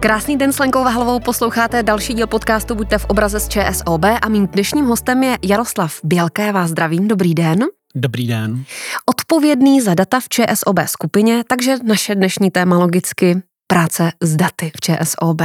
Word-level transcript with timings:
Krásný 0.00 0.36
den 0.36 0.52
s 0.52 0.58
Lenkou 0.58 0.84
Vahlovou, 0.84 1.20
posloucháte 1.20 1.82
další 1.82 2.14
díl 2.14 2.26
podcastu 2.26 2.74
Buďte 2.74 2.98
v 2.98 3.04
obraze 3.04 3.40
z 3.40 3.48
ČSOB 3.48 4.04
a 4.22 4.28
mým 4.28 4.46
dnešním 4.46 4.84
hostem 4.84 5.22
je 5.22 5.38
Jaroslav 5.42 6.00
Bělka, 6.04 6.44
já 6.44 6.52
vás 6.52 6.70
zdravím, 6.70 7.08
dobrý 7.08 7.34
den. 7.34 7.64
Dobrý 7.94 8.26
den. 8.26 8.64
Odpovědný 9.06 9.80
za 9.80 9.94
data 9.94 10.20
v 10.20 10.28
ČSOB 10.28 10.78
skupině, 10.86 11.44
takže 11.48 11.76
naše 11.84 12.14
dnešní 12.14 12.50
téma 12.50 12.78
logicky 12.78 13.42
práce 13.66 14.12
s 14.20 14.36
daty 14.36 14.72
v 14.76 14.80
ČSOB. 14.80 15.42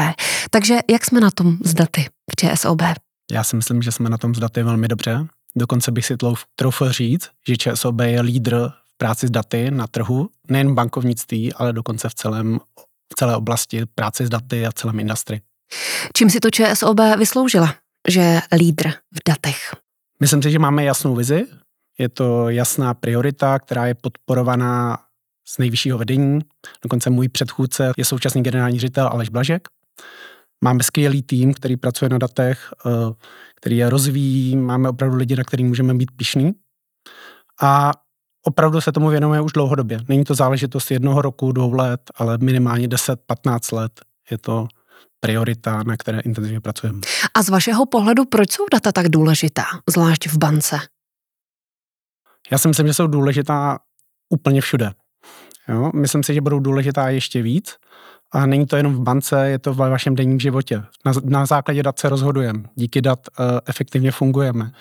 Takže 0.50 0.80
jak 0.90 1.06
jsme 1.06 1.20
na 1.20 1.32
tom 1.32 1.58
s 1.64 1.74
daty 1.74 2.06
v 2.32 2.36
ČSOB? 2.36 2.82
Já 3.32 3.44
si 3.44 3.56
myslím, 3.56 3.82
že 3.82 3.92
jsme 3.92 4.10
na 4.10 4.18
tom 4.18 4.36
s 4.36 4.40
daty 4.40 4.64
velmi 4.64 4.88
dobře. 4.88 5.28
Dokonce 5.56 5.92
bych 5.92 6.06
si 6.06 6.16
troufl 6.56 6.92
říct, 6.92 7.30
že 7.48 7.58
ČSOB 7.58 8.00
je 8.02 8.22
lídr 8.22 8.70
v 8.70 8.98
práci 8.98 9.28
s 9.28 9.32
daty 9.32 9.72
na 9.72 9.88
trhu, 9.88 10.30
nejen 10.50 10.72
v 10.72 10.74
bankovnictví, 10.74 11.54
ale 11.54 11.74
dokonce 11.74 12.10
v 12.10 12.14
celém 12.14 12.60
v 13.14 13.16
celé 13.16 13.36
oblasti 13.36 13.86
práce 13.96 14.26
s 14.26 14.30
daty 14.30 14.66
a 14.66 14.72
celém 14.72 15.00
industrii. 15.00 15.42
Čím 16.18 16.30
si 16.30 16.40
to 16.40 16.50
ČSOB 16.50 17.00
vysloužila, 17.18 17.76
že 18.10 18.20
je 18.20 18.42
lídr 18.58 18.90
v 18.90 19.20
datech? 19.28 19.76
Myslím 20.20 20.44
si, 20.44 20.52
že 20.52 20.60
máme 20.60 20.84
jasnou 20.84 21.16
vizi. 21.16 21.46
Je 21.98 22.10
to 22.10 22.50
jasná 22.50 22.94
priorita, 22.94 23.60
která 23.60 23.88
je 23.88 23.96
podporovaná 23.96 24.98
z 25.48 25.58
nejvyššího 25.58 25.98
vedení. 25.98 26.40
Dokonce 26.84 27.10
můj 27.10 27.30
předchůdce 27.30 27.92
je 27.98 28.06
současný 28.06 28.44
generální 28.44 28.80
ředitel 28.80 29.08
Aleš 29.08 29.30
Blažek. 29.30 29.68
Máme 30.64 30.84
skvělý 30.84 31.24
tým, 31.24 31.54
který 31.54 31.78
pracuje 31.78 32.10
na 32.10 32.18
datech, 32.18 32.74
eh, 32.86 32.90
který 33.56 33.78
je 33.78 33.90
rozvíjí. 33.90 34.56
Máme 34.56 34.90
opravdu 34.90 35.18
lidi, 35.18 35.36
na 35.36 35.44
který 35.44 35.64
můžeme 35.64 35.94
být 35.94 36.12
pišný. 36.12 36.54
A 37.62 37.92
opravdu 38.48 38.82
se 38.82 38.92
tomu 38.92 39.10
věnujeme 39.10 39.42
už 39.42 39.52
dlouhodobě. 39.52 40.00
Není 40.08 40.24
to 40.24 40.36
záležitost 40.36 40.92
jednoho 40.92 41.22
roku, 41.22 41.52
dvou 41.52 41.74
let, 41.74 42.02
ale 42.16 42.38
minimálně 42.38 42.88
10-15 42.88 43.76
let 43.76 43.92
je 44.32 44.38
to 44.38 44.68
priorita, 45.20 45.84
na 45.84 45.98
které 45.98 46.20
intenzivně 46.20 46.62
pracujeme. 46.62 47.00
A 47.34 47.44
z 47.44 47.50
vašeho 47.50 47.86
pohledu, 47.86 48.26
proč 48.26 48.52
jsou 48.52 48.64
data 48.72 48.92
tak 48.92 49.10
důležitá, 49.10 49.64
zvlášť 49.90 50.28
v 50.28 50.38
bance? 50.38 50.80
Já 52.52 52.58
si 52.58 52.68
myslím, 52.68 52.88
že 52.88 52.94
jsou 52.94 53.08
důležitá 53.08 53.80
úplně 54.30 54.62
všude. 54.62 54.92
Jo? 55.70 55.92
Myslím 55.96 56.24
si, 56.24 56.34
že 56.34 56.42
budou 56.42 56.60
důležitá 56.60 57.10
ještě 57.10 57.42
víc. 57.42 57.76
A 58.32 58.46
není 58.46 58.66
to 58.66 58.76
jenom 58.76 58.94
v 58.94 59.00
bance, 59.00 59.50
je 59.50 59.60
to 59.60 59.74
ve 59.74 59.90
vašem 59.90 60.16
denním 60.16 60.40
životě. 60.40 60.84
Na, 61.06 61.14
na 61.24 61.46
základě 61.46 61.84
dat 61.84 62.00
se 62.00 62.10
rozhodujeme. 62.10 62.64
Díky 62.76 63.02
dat 63.02 63.20
uh, 63.40 63.46
efektivně 63.66 64.12
fungujeme. 64.12 64.72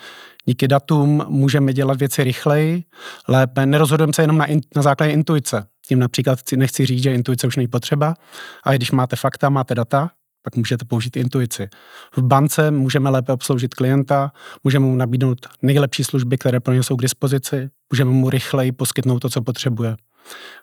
Díky 0.45 0.67
datům 0.67 1.25
můžeme 1.27 1.73
dělat 1.73 1.99
věci 1.99 2.23
rychleji, 2.23 2.83
lépe. 3.27 3.65
Nerozhodujeme 3.65 4.13
se 4.13 4.23
jenom 4.23 4.37
na, 4.37 4.45
in, 4.45 4.61
na 4.75 4.81
základě 4.81 5.11
intuice. 5.13 5.67
Tím 5.87 5.99
například 5.99 6.39
nechci 6.55 6.85
říct, 6.85 7.03
že 7.03 7.13
intuice 7.13 7.47
už 7.47 7.55
není 7.55 7.67
potřeba, 7.67 8.13
ale 8.63 8.75
když 8.75 8.91
máte 8.91 9.15
fakta, 9.15 9.49
máte 9.49 9.75
data, 9.75 10.11
pak 10.43 10.55
můžete 10.55 10.85
použít 10.85 11.17
intuici. 11.17 11.69
V 12.15 12.21
bance 12.21 12.71
můžeme 12.71 13.09
lépe 13.09 13.33
obsloužit 13.33 13.73
klienta, 13.73 14.31
můžeme 14.63 14.85
mu 14.85 14.95
nabídnout 14.95 15.47
nejlepší 15.61 16.03
služby, 16.03 16.37
které 16.37 16.59
pro 16.59 16.73
ně 16.73 16.83
jsou 16.83 16.95
k 16.95 17.01
dispozici, 17.01 17.69
můžeme 17.93 18.11
mu 18.11 18.29
rychleji 18.29 18.71
poskytnout 18.71 19.19
to, 19.19 19.29
co 19.29 19.41
potřebuje. 19.41 19.95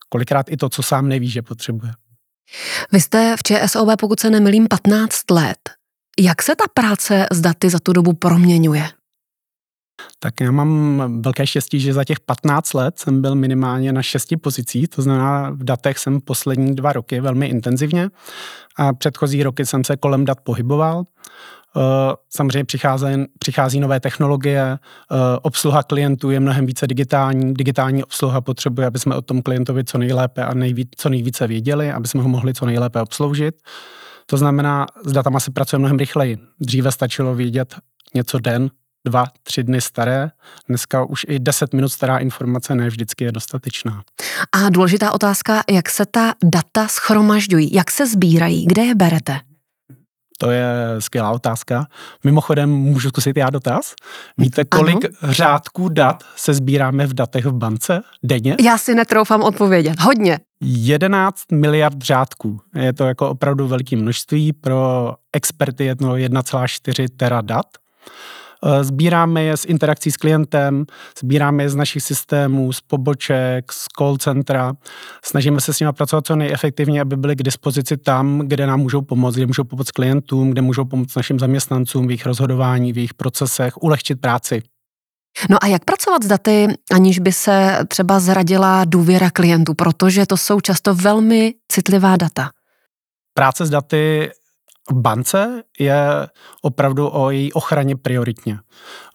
Kolikrát 0.09 0.47
i 0.51 0.57
to, 0.57 0.69
co 0.69 0.83
sám 0.83 1.09
neví, 1.09 1.31
že 1.31 1.43
potřebuje. 1.43 1.93
Vy 2.93 3.01
jste 3.01 3.37
v 3.37 3.43
ČSOB, 3.43 3.89
pokud 4.01 4.21
se 4.21 4.31
nemilím, 4.31 4.67
15 4.69 5.31
let. 5.31 5.59
Jak 6.21 6.43
se 6.43 6.57
ta 6.57 6.65
práce 6.75 7.27
s 7.33 7.41
daty 7.41 7.71
za 7.71 7.79
tu 7.79 7.93
dobu 7.93 8.13
proměňuje? 8.13 8.89
Tak 10.19 10.41
já 10.41 10.51
mám 10.51 11.03
velké 11.23 11.47
štěstí, 11.47 11.81
že 11.81 11.93
za 11.93 12.05
těch 12.05 12.21
15 12.21 12.75
let 12.75 12.99
jsem 12.99 13.23
byl 13.23 13.35
minimálně 13.35 13.93
na 13.93 14.03
šesti 14.03 14.37
pozicích, 14.37 14.89
to 14.89 15.03
znamená 15.03 15.51
v 15.51 15.65
datech 15.65 15.99
jsem 15.99 16.21
poslední 16.21 16.75
dva 16.75 16.93
roky 16.93 17.21
velmi 17.21 17.47
intenzivně 17.47 18.11
a 18.77 18.93
předchozí 18.93 19.43
roky 19.43 19.67
jsem 19.67 19.85
se 19.85 19.97
kolem 19.97 20.25
dat 20.25 20.41
pohyboval. 20.41 21.05
Eh, 21.77 22.15
samozřejmě 22.31 22.65
přichází, 22.65 23.07
přichází 23.39 23.81
nové 23.81 24.01
technologie, 24.01 24.63
eh, 24.63 25.17
obsluha 25.43 25.83
klientů 25.83 26.31
je 26.31 26.41
mnohem 26.41 26.67
více 26.67 26.87
digitální. 26.87 27.55
Digitální 27.55 28.05
obsluha 28.05 28.41
potřebuje, 28.41 28.87
aby 28.87 28.99
jsme 28.99 29.17
o 29.17 29.23
tom 29.23 29.43
klientovi 29.43 29.85
co 29.85 29.99
nejlépe 29.99 30.45
a 30.45 30.55
nejvíc, 30.55 30.89
co 30.97 31.09
nejvíce 31.09 31.47
věděli, 31.47 31.93
aby 31.93 32.09
jsme 32.09 32.23
ho 32.23 32.29
mohli 32.29 32.55
co 32.55 32.67
nejlépe 32.67 33.01
obsloužit. 33.01 33.55
To 34.27 34.37
znamená, 34.37 34.87
s 35.05 35.13
datama 35.13 35.41
se 35.41 35.51
pracuje 35.51 35.79
mnohem 35.79 35.99
rychleji. 35.99 36.39
Dříve 36.61 36.93
stačilo 36.93 37.35
vědět 37.35 37.75
něco 38.15 38.39
den, 38.39 38.71
dva, 39.07 39.27
tři 39.43 39.63
dny 39.63 39.81
staré. 39.81 40.31
Dneska 40.69 41.05
už 41.05 41.27
i 41.29 41.39
deset 41.39 41.75
minut 41.75 41.89
stará 41.89 42.19
informace 42.19 42.75
ne 42.75 42.89
vždycky 42.89 43.25
je 43.25 43.33
dostatečná. 43.33 44.03
A 44.53 44.71
důležitá 44.71 45.13
otázka, 45.13 45.63
jak 45.71 45.91
se 45.91 46.07
ta 46.07 46.35
data 46.45 46.89
schromažďují, 46.89 47.75
jak 47.75 47.91
se 47.91 48.07
sbírají, 48.07 48.67
kde 48.67 48.83
je 48.83 48.95
berete? 48.95 49.52
To 50.43 50.51
je 50.51 50.67
skvělá 50.99 51.31
otázka. 51.31 51.87
Mimochodem, 52.25 52.71
můžu 52.71 53.09
zkusit 53.09 53.37
já 53.37 53.51
dotaz? 53.51 53.95
Víte, 54.39 54.65
kolik 54.65 55.05
ano. 55.05 55.33
řádků 55.33 55.89
dat 55.89 56.23
se 56.37 56.55
sbíráme 56.55 57.07
v 57.07 57.15
datech 57.15 57.45
v 57.47 57.53
bance 57.53 58.03
denně? 58.23 58.57
Já 58.61 58.79
si 58.79 58.95
netroufám 58.95 59.43
odpovědět. 59.43 60.01
Hodně. 60.01 60.39
11 60.61 61.43
miliard 61.53 62.03
řádků. 62.03 62.61
Je 62.75 62.93
to 62.93 63.05
jako 63.05 63.31
opravdu 63.31 63.69
velké 63.69 63.97
množství. 63.97 64.53
Pro 64.53 65.13
experty 65.33 65.85
je 65.85 65.97
to 65.97 66.05
1,4 66.05 67.09
tera 67.17 67.41
dat. 67.41 67.67
Eh, 67.67 68.42
sbíráme 68.83 69.43
je 69.43 69.57
z 69.57 69.65
interakcí 69.65 70.11
s 70.11 70.17
klientem, 70.17 70.85
sbíráme 71.19 71.63
je 71.63 71.71
z 71.71 71.75
našich 71.75 72.03
systémů, 72.03 72.73
z 72.73 72.81
poboček, 72.81 73.73
z 73.73 73.87
call 73.99 74.17
centra. 74.17 74.73
Snažíme 75.25 75.61
se 75.61 75.75
s 75.75 75.81
nimi 75.81 75.93
pracovat 75.93 76.27
co 76.27 76.37
nejefektivněji, 76.37 77.01
aby 77.01 77.17
byly 77.17 77.37
k 77.37 77.43
dispozici 77.43 77.97
tam, 77.97 78.39
kde 78.39 78.67
nám 78.67 78.81
můžou 78.81 79.03
pomoct, 79.03 79.35
kde 79.35 79.47
můžou 79.47 79.65
pomoct 79.65 79.91
klientům, 79.91 80.51
kde 80.51 80.63
můžou 80.63 80.85
pomoct 80.85 81.17
našim 81.17 81.39
zaměstnancům 81.39 82.07
v 82.07 82.11
jejich 82.11 82.27
rozhodování, 82.27 82.93
v 82.93 82.97
jejich 82.97 83.15
procesech, 83.15 83.83
ulehčit 83.83 84.21
práci. 84.21 84.63
No 85.51 85.65
a 85.65 85.67
jak 85.67 85.85
pracovat 85.85 86.23
s 86.23 86.27
daty, 86.27 86.69
aniž 86.93 87.19
by 87.19 87.33
se 87.33 87.79
třeba 87.89 88.21
zradila 88.21 88.85
důvěra 88.85 89.31
klientů, 89.31 89.75
protože 89.75 90.27
to 90.27 90.37
jsou 90.37 90.61
často 90.61 90.95
velmi 90.95 91.55
citlivá 91.73 92.17
data? 92.17 92.51
Práce 93.35 93.67
s 93.67 93.71
daty 93.71 94.31
bance 94.93 95.63
je 95.79 96.05
opravdu 96.63 97.09
o 97.13 97.31
její 97.31 97.53
ochraně 97.53 97.97
prioritně. 97.97 98.59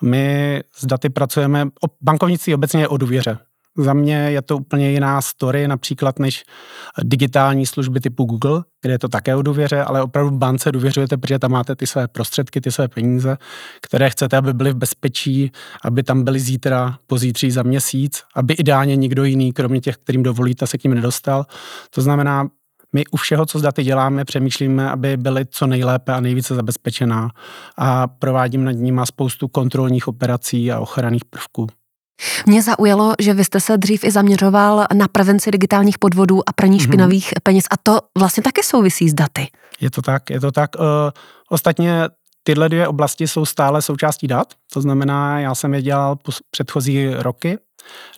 My 0.02 0.62
s 0.76 0.86
daty 0.86 1.10
pracujeme, 1.10 1.68
bankovnictví 2.02 2.54
obecně 2.54 2.82
je 2.82 2.88
o 2.88 2.98
důvěře. 2.98 3.38
Za 3.80 3.94
mě 3.94 4.16
je 4.16 4.42
to 4.42 4.58
úplně 4.58 4.92
jiná 4.92 5.22
story, 5.22 5.68
například 5.68 6.20
než 6.20 6.44
digitální 7.04 7.66
služby 7.66 8.00
typu 8.00 8.24
Google, 8.24 8.64
kde 8.82 8.94
je 8.94 9.00
to 9.00 9.08
také 9.08 9.36
o 9.36 9.42
důvěře, 9.42 9.84
ale 9.84 10.02
opravdu 10.02 10.36
v 10.36 10.38
bance 10.38 10.72
důvěřujete, 10.72 11.18
protože 11.18 11.40
tam 11.40 11.52
máte 11.52 11.76
ty 11.76 11.88
své 11.88 12.08
prostředky, 12.08 12.62
ty 12.62 12.72
své 12.72 12.88
peníze, 12.88 13.38
které 13.82 14.10
chcete, 14.10 14.38
aby 14.38 14.54
byly 14.54 14.72
v 14.72 14.76
bezpečí, 14.76 15.52
aby 15.84 16.04
tam 16.04 16.24
byly 16.24 16.40
zítra, 16.40 16.98
pozítří, 17.08 17.52
za 17.52 17.64
měsíc, 17.64 18.24
aby 18.36 18.54
ideálně 18.54 18.96
nikdo 18.96 19.24
jiný, 19.24 19.54
kromě 19.54 19.82
těch, 19.82 19.98
kterým 19.98 20.24
dovolíte, 20.24 20.68
se 20.68 20.78
k 20.78 20.84
ním 20.84 20.94
nedostal. 20.94 21.46
To 21.90 22.02
znamená, 22.02 22.48
my 22.94 23.03
u 23.12 23.18
všeho, 23.18 23.46
co 23.46 23.59
s 23.59 23.62
daty 23.62 23.84
děláme, 23.84 24.25
přemýšlíme, 24.25 24.92
aby 24.92 25.18
byly 25.18 25.46
co 25.46 25.68
nejlépe 25.68 26.14
a 26.14 26.20
nejvíce 26.20 26.56
zabezpečená 26.56 27.30
a 27.78 28.08
provádím 28.08 28.64
nad 28.64 28.72
nimi 28.72 29.02
spoustu 29.03 29.48
kontrolních 29.48 30.08
operací 30.08 30.72
a 30.72 30.80
ochranných 30.80 31.25
prvků. 31.25 31.68
Mě 32.46 32.62
zaujalo, 32.62 33.14
že 33.20 33.34
vy 33.34 33.44
jste 33.44 33.59
se 33.59 33.78
dřív 33.78 34.03
i 34.03 34.12
zaměřoval 34.12 34.86
na 34.94 35.08
prevenci 35.08 35.52
digitálních 35.52 36.00
podvodů 36.00 36.50
a 36.50 36.53
praní 36.53 36.78
mm-hmm. 36.78 36.84
špinavých 36.84 37.34
peněz 37.44 37.66
a 37.72 37.78
to 37.84 38.00
vlastně 38.18 38.44
také 38.44 38.64
souvisí 38.64 39.09
s 39.09 39.14
daty. 39.14 39.48
Je 39.80 39.92
to 39.92 40.02
tak, 40.02 40.30
je 40.30 40.40
to 40.40 40.52
tak. 40.52 40.69
Uh, 40.75 40.84
ostatně 41.50 42.04
tyhle 42.47 42.69
dvě 42.69 42.88
oblasti 42.88 43.28
jsou 43.28 43.46
stále 43.46 43.81
součástí 43.81 44.28
dat, 44.28 44.53
to 44.74 44.81
znamená, 44.81 45.40
já 45.40 45.56
jsem 45.56 45.74
je 45.74 45.81
dělal 45.81 46.18
předchozí 46.52 47.09
roky 47.09 47.58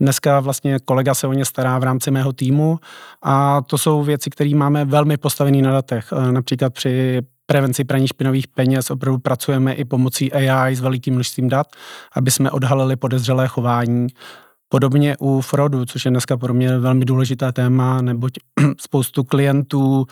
Dneska 0.02 0.40
vlastně 0.40 0.80
kolega 0.86 1.14
se 1.14 1.28
o 1.28 1.34
ně 1.34 1.46
stará 1.46 1.80
v 1.80 1.84
rámci 1.84 2.12
mého 2.12 2.34
týmu 2.34 2.80
a 3.24 3.62
to 3.62 3.78
jsou 3.78 4.04
věci, 4.04 4.30
které 4.30 4.56
máme 4.56 4.86
velmi 4.86 5.18
postavené 5.18 5.62
na 5.62 5.72
datech. 5.72 6.14
E, 6.14 6.32
například 6.32 6.74
při 6.74 7.22
prevenci 7.46 7.84
praní 7.84 8.08
špinových 8.08 8.48
peněz 8.48 8.92
opravdu 8.92 9.20
pracujeme 9.20 9.74
i 9.74 9.86
pomocí 9.86 10.34
AI 10.34 10.76
s 10.76 10.80
velikým 10.80 11.14
množstvím 11.14 11.50
dat, 11.50 11.68
aby 12.16 12.32
jsme 12.32 12.52
odhalili 12.52 12.96
podezřelé 12.96 13.48
chování. 13.48 14.08
Podobně 14.70 15.18
u 15.20 15.42
fraudu, 15.42 15.86
což 15.86 16.06
je 16.06 16.12
dneska 16.12 16.38
pro 16.38 16.54
mě 16.54 16.78
velmi 16.78 17.06
důležité 17.06 17.52
téma, 17.52 18.02
neboť 18.02 18.34
spoustu 18.82 19.24
klientů 19.24 20.06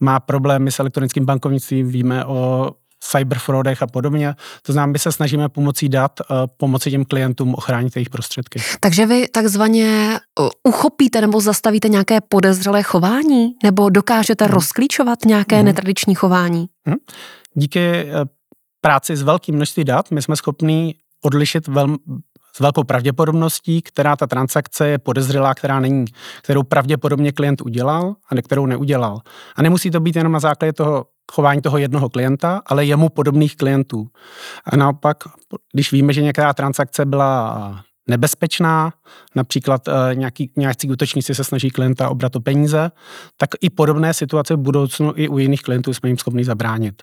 má 0.00 0.20
problémy 0.20 0.72
s 0.72 0.80
elektronickým 0.80 1.24
bankovnictvím. 1.24 1.88
Víme 1.88 2.24
o 2.24 2.70
cyberfraudech 3.10 3.82
a 3.82 3.86
podobně. 3.86 4.34
To 4.62 4.72
znamená, 4.72 4.92
my 4.92 4.98
se 4.98 5.12
snažíme 5.12 5.48
pomocí 5.48 5.88
dat 5.88 6.20
uh, 6.20 6.36
pomoci 6.56 6.90
těm 6.90 7.04
klientům 7.04 7.54
ochránit 7.54 7.96
jejich 7.96 8.10
prostředky. 8.10 8.60
Takže 8.80 9.06
vy 9.06 9.28
takzvaně 9.28 10.18
uh, 10.40 10.48
uchopíte 10.62 11.20
nebo 11.20 11.40
zastavíte 11.40 11.88
nějaké 11.88 12.20
podezřelé 12.20 12.82
chování? 12.82 13.54
Nebo 13.62 13.90
dokážete 13.90 14.44
hmm. 14.44 14.54
rozklíčovat 14.54 15.24
nějaké 15.24 15.56
hmm. 15.56 15.64
netradiční 15.64 16.14
chování? 16.14 16.66
Hmm. 16.86 16.96
Díky 17.54 18.04
uh, 18.04 18.10
práci 18.80 19.16
s 19.16 19.22
velkým 19.22 19.54
množství 19.54 19.84
dat 19.84 20.10
my 20.10 20.22
jsme 20.22 20.36
schopni 20.36 20.94
odlišit 21.22 21.68
velmi 21.68 21.96
s 22.56 22.60
velkou 22.60 22.84
pravděpodobností, 22.84 23.82
která 23.82 24.16
ta 24.16 24.26
transakce 24.26 24.88
je 24.88 24.98
podezřelá, 24.98 25.54
která 25.54 25.80
není, 25.80 26.04
kterou 26.42 26.62
pravděpodobně 26.62 27.32
klient 27.32 27.60
udělal 27.60 28.14
a 28.30 28.42
kterou 28.42 28.66
neudělal. 28.66 29.20
A 29.56 29.62
nemusí 29.62 29.90
to 29.90 30.00
být 30.00 30.16
jenom 30.16 30.32
na 30.32 30.40
základě 30.40 30.72
toho 30.72 31.06
chování 31.32 31.62
toho 31.62 31.78
jednoho 31.78 32.08
klienta, 32.08 32.62
ale 32.66 32.84
jemu 32.84 33.08
podobných 33.08 33.56
klientů. 33.56 34.06
A 34.64 34.76
naopak, 34.76 35.16
když 35.72 35.92
víme, 35.92 36.12
že 36.12 36.22
některá 36.22 36.52
transakce 36.52 37.04
byla 37.04 37.84
nebezpečná, 38.08 38.92
například 39.34 39.88
uh, 39.88 39.94
nějaký, 40.14 40.50
nějaký 40.56 40.90
útočníci 40.90 41.34
se 41.34 41.44
snaží 41.44 41.70
klienta 41.70 42.08
obrat 42.08 42.36
o 42.36 42.40
peníze, 42.40 42.90
tak 43.36 43.50
i 43.60 43.70
podobné 43.70 44.14
situace 44.14 44.54
v 44.54 44.58
budoucnu 44.58 45.12
i 45.16 45.28
u 45.28 45.38
jiných 45.38 45.62
klientů 45.62 45.94
jsme 45.94 46.08
jim 46.08 46.18
schopni 46.18 46.44
zabránit. 46.44 47.02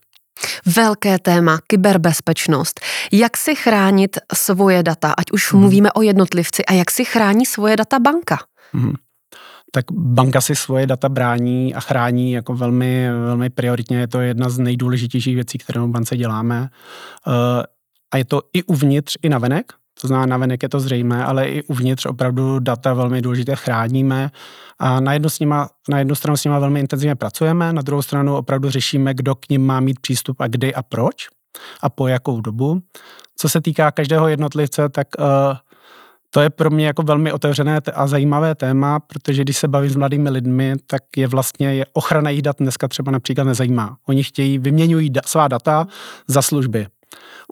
Velké 0.75 1.19
téma, 1.19 1.59
kyberbezpečnost. 1.67 2.81
Jak 3.11 3.37
si 3.37 3.55
chránit 3.55 4.17
svoje 4.33 4.83
data, 4.83 5.13
ať 5.17 5.31
už 5.31 5.51
hmm. 5.51 5.61
mluvíme 5.61 5.91
o 5.91 6.01
jednotlivci, 6.01 6.65
a 6.65 6.73
jak 6.73 6.91
si 6.91 7.05
chrání 7.05 7.45
svoje 7.45 7.77
data 7.77 7.99
banka? 7.99 8.37
Hmm 8.73 8.93
tak 9.71 9.85
banka 9.91 10.41
si 10.41 10.55
svoje 10.55 10.87
data 10.87 11.09
brání 11.09 11.75
a 11.75 11.79
chrání 11.79 12.31
jako 12.31 12.55
velmi, 12.55 13.09
velmi 13.11 13.49
prioritně. 13.49 13.97
Je 13.97 14.07
to 14.07 14.21
jedna 14.21 14.49
z 14.49 14.59
nejdůležitějších 14.59 15.35
věcí, 15.35 15.57
kterou 15.57 15.87
v 15.87 15.91
bance 15.91 16.17
děláme. 16.17 16.69
Eh, 17.27 17.63
a 18.13 18.17
je 18.17 18.25
to 18.25 18.41
i 18.53 18.63
uvnitř, 18.63 19.17
i 19.21 19.29
navenek. 19.29 19.73
To 20.01 20.07
znamená, 20.07 20.25
navenek 20.25 20.63
je 20.63 20.69
to 20.69 20.79
zřejmé, 20.79 21.25
ale 21.25 21.49
i 21.49 21.63
uvnitř 21.63 22.05
opravdu 22.05 22.59
data 22.59 22.93
velmi 22.93 23.21
důležité 23.21 23.55
chráníme 23.55 24.31
a 24.79 24.99
na 24.99 25.13
jednu, 25.13 25.29
s 25.29 25.39
nima, 25.39 25.69
na 25.89 25.99
jednu 25.99 26.15
stranu 26.15 26.37
s 26.37 26.43
nimi 26.43 26.59
velmi 26.59 26.79
intenzivně 26.79 27.15
pracujeme, 27.15 27.73
na 27.73 27.81
druhou 27.81 28.01
stranu 28.01 28.35
opravdu 28.35 28.69
řešíme, 28.69 29.13
kdo 29.13 29.35
k 29.35 29.49
ním 29.49 29.65
má 29.65 29.79
mít 29.79 29.99
přístup 29.99 30.41
a 30.41 30.47
kdy 30.47 30.75
a 30.75 30.83
proč 30.83 31.27
a 31.81 31.89
po 31.89 32.07
jakou 32.07 32.41
dobu. 32.41 32.81
Co 33.37 33.49
se 33.49 33.61
týká 33.61 33.91
každého 33.91 34.27
jednotlivce, 34.27 34.89
tak 34.89 35.07
uh, 35.19 35.25
to 36.33 36.41
je 36.41 36.49
pro 36.49 36.69
mě 36.69 36.85
jako 36.85 37.03
velmi 37.03 37.31
otevřené 37.31 37.81
a 37.93 38.07
zajímavé 38.07 38.55
téma, 38.55 38.99
protože 38.99 39.41
když 39.41 39.57
se 39.57 39.67
bavím 39.67 39.91
s 39.91 39.95
mladými 39.95 40.29
lidmi, 40.29 40.75
tak 40.87 41.03
je 41.17 41.27
vlastně 41.27 41.73
je 41.73 41.85
ochrana 41.93 42.29
jejich 42.29 42.41
dat 42.41 42.55
dneska 42.59 42.87
třeba 42.87 43.11
například 43.11 43.43
nezajímá. 43.43 43.97
Oni 44.07 44.23
chtějí, 44.23 44.59
vyměňují 44.59 45.09
da, 45.09 45.21
svá 45.25 45.47
data 45.47 45.87
za 46.27 46.41
služby. 46.41 46.87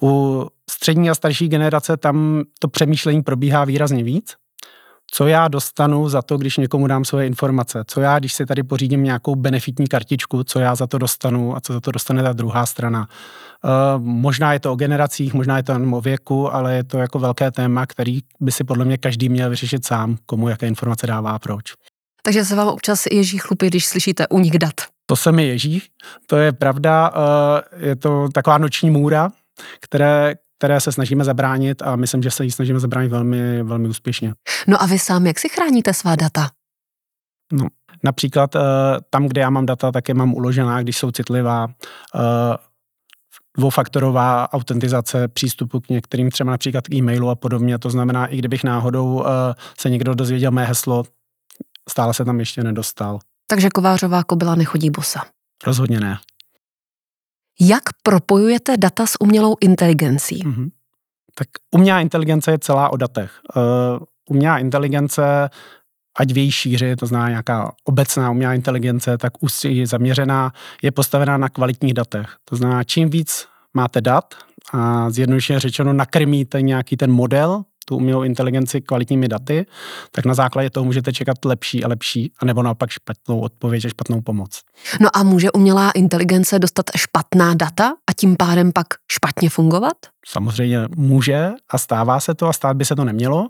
U 0.04 0.46
střední 0.70 1.10
a 1.10 1.16
starší 1.16 1.48
generace 1.48 1.98
tam 1.98 2.44
to 2.60 2.68
přemýšlení 2.68 3.24
probíhá 3.24 3.66
výrazně 3.66 4.04
víc. 4.04 4.36
Co 5.12 5.28
já 5.28 5.48
dostanu 5.48 6.10
za 6.10 6.22
to, 6.22 6.38
když 6.38 6.58
někomu 6.58 6.88
dám 6.88 7.06
svoje 7.06 7.28
informace? 7.28 7.84
Co 7.88 8.02
já, 8.02 8.20
když 8.20 8.34
si 8.34 8.46
tady 8.46 8.64
pořídím 8.64 9.04
nějakou 9.04 9.36
benefitní 9.36 9.88
kartičku, 9.88 10.44
co 10.44 10.60
já 10.60 10.76
za 10.76 10.88
to 10.88 10.98
dostanu 10.98 11.56
a 11.56 11.62
co 11.62 11.74
za 11.74 11.80
to 11.80 11.92
dostane 11.92 12.24
ta 12.24 12.34
druhá 12.34 12.66
strana? 12.66 13.08
Uh, 13.64 14.04
možná 14.04 14.54
je 14.54 14.60
to 14.60 14.74
o 14.74 14.76
generacích, 14.76 15.34
možná 15.34 15.58
je 15.58 15.64
to 15.64 15.74
o 15.92 16.02
věku, 16.02 16.54
ale 16.54 16.76
je 16.76 16.84
to 16.84 16.98
jako 16.98 17.20
velké 17.20 17.52
téma, 17.52 17.86
který 17.86 18.20
by 18.40 18.52
si 18.52 18.64
podle 18.64 18.86
mě 18.86 18.98
každý 18.98 19.30
měl 19.30 19.50
vyřešit 19.50 19.86
sám, 19.86 20.18
komu 20.26 20.50
jaké 20.50 20.68
informace 20.68 21.08
dává 21.08 21.32
a 21.32 21.40
proč. 21.40 21.74
Takže 22.24 22.46
se 22.46 22.56
vám 22.56 22.68
občas 22.68 23.06
ježí 23.12 23.38
chlupy, 23.38 23.68
když 23.68 23.86
slyšíte 23.86 24.28
nich 24.40 24.60
dat. 24.60 24.74
To 25.06 25.16
se 25.16 25.32
mi 25.32 25.48
ježí, 25.48 25.84
to 26.28 26.38
je 26.38 26.52
pravda, 26.52 27.12
uh, 27.12 27.86
je 27.88 27.96
to 27.96 28.28
taková 28.34 28.58
noční 28.58 28.90
můra, 28.90 29.32
které, 29.82 30.36
které 30.60 30.82
se 30.82 30.92
snažíme 30.92 31.24
zabránit 31.24 31.82
a 31.82 31.96
myslím, 31.96 32.24
že 32.24 32.32
se 32.32 32.44
jí 32.44 32.52
snažíme 32.52 32.80
zabránit 32.80 33.12
velmi, 33.12 33.64
velmi 33.64 33.88
úspěšně. 33.88 34.34
No 34.68 34.82
a 34.82 34.86
vy 34.86 35.00
sám, 35.00 35.28
jak 35.28 35.40
si 35.40 35.50
chráníte 35.50 35.94
svá 35.94 36.16
data? 36.16 36.50
No, 37.54 37.68
například 38.04 38.56
uh, 38.56 38.62
tam, 39.10 39.28
kde 39.28 39.42
já 39.42 39.50
mám 39.50 39.66
data, 39.66 39.92
tak 39.92 40.10
je 40.10 40.14
mám 40.14 40.34
uložená, 40.34 40.82
když 40.82 40.98
jsou 40.98 41.12
citlivá. 41.12 41.66
Uh, 41.66 41.72
dvoufaktorová 43.58 44.54
autentizace 44.54 45.28
přístupu 45.28 45.80
k 45.80 45.90
některým 45.90 46.32
třeba 46.32 46.52
například 46.52 46.88
k 46.88 46.94
e-mailu 46.94 47.30
a 47.30 47.36
podobně. 47.36 47.80
To 47.80 47.90
znamená, 47.90 48.26
i 48.26 48.38
kdybych 48.38 48.64
náhodou 48.64 49.14
uh, 49.14 49.26
se 49.80 49.90
někdo 49.90 50.14
dozvěděl 50.14 50.52
mé 50.52 50.66
heslo, 50.66 51.04
stále 51.90 52.14
se 52.14 52.26
tam 52.26 52.40
ještě 52.40 52.64
nedostal. 52.64 53.20
Takže 53.48 53.70
kovářová 53.70 54.24
kobila 54.24 54.56
nechodí 54.56 54.90
bosa? 54.90 55.26
Rozhodně 55.66 56.00
ne. 56.00 56.20
Jak 57.62 57.84
propojujete 58.04 58.78
data 58.78 59.06
s 59.06 59.22
umělou 59.22 59.56
inteligencí? 59.62 60.44
Mm-hmm. 60.44 60.70
Tak 61.36 61.48
umělá 61.72 62.00
inteligence 62.00 62.52
je 62.52 62.60
celá 62.60 62.90
o 62.90 62.98
datech. 62.98 63.32
Uh, 63.56 63.64
umělá 64.30 64.58
inteligence, 64.58 65.50
ať 66.20 66.32
v 66.32 66.38
její 66.38 66.52
šíři, 66.52 66.96
to 66.96 67.06
znamená 67.06 67.30
nějaká 67.30 67.72
obecná 67.84 68.32
umělá 68.32 68.54
inteligence, 68.54 69.18
tak 69.18 69.44
ústří 69.44 69.86
zaměřená, 69.86 70.54
je 70.82 70.92
postavená 70.92 71.38
na 71.38 71.50
kvalitních 71.50 71.94
datech. 71.94 72.36
To 72.46 72.56
znamená, 72.56 72.84
čím 72.84 73.10
víc 73.10 73.48
máte 73.74 74.02
dat 74.02 74.36
a 74.74 75.10
zjednodušeně 75.10 75.60
řečeno 75.60 75.94
nakrmíte 75.94 76.62
nějaký 76.62 76.98
ten 76.98 77.12
model, 77.12 77.64
tu 77.90 77.96
umělou 77.96 78.24
inteligenci 78.24 78.82
kvalitními 78.82 79.28
daty, 79.28 79.66
tak 80.12 80.26
na 80.26 80.34
základě 80.34 80.70
toho 80.70 80.86
můžete 80.86 81.14
čekat 81.14 81.46
lepší 81.46 81.84
a 81.84 81.88
lepší, 81.88 82.32
anebo 82.40 82.64
naopak 82.64 82.90
špatnou 82.90 83.40
odpověď 83.40 83.86
a 83.86 83.90
špatnou 83.90 84.22
pomoc. 84.22 84.62
No 85.02 85.10
a 85.14 85.24
může 85.24 85.52
umělá 85.52 85.92
inteligence 85.92 86.60
dostat 86.60 86.86
špatná 86.98 87.54
data 87.54 87.94
a 88.10 88.14
tím 88.14 88.36
pádem 88.38 88.72
pak 88.72 88.88
špatně 89.12 89.50
fungovat? 89.50 89.98
Samozřejmě 90.28 90.80
může 90.96 91.50
a 91.70 91.78
stává 91.78 92.20
se 92.20 92.36
to 92.36 92.48
a 92.48 92.54
stát 92.54 92.78
by 92.78 92.86
se 92.86 92.96
to 92.96 93.06
nemělo, 93.06 93.48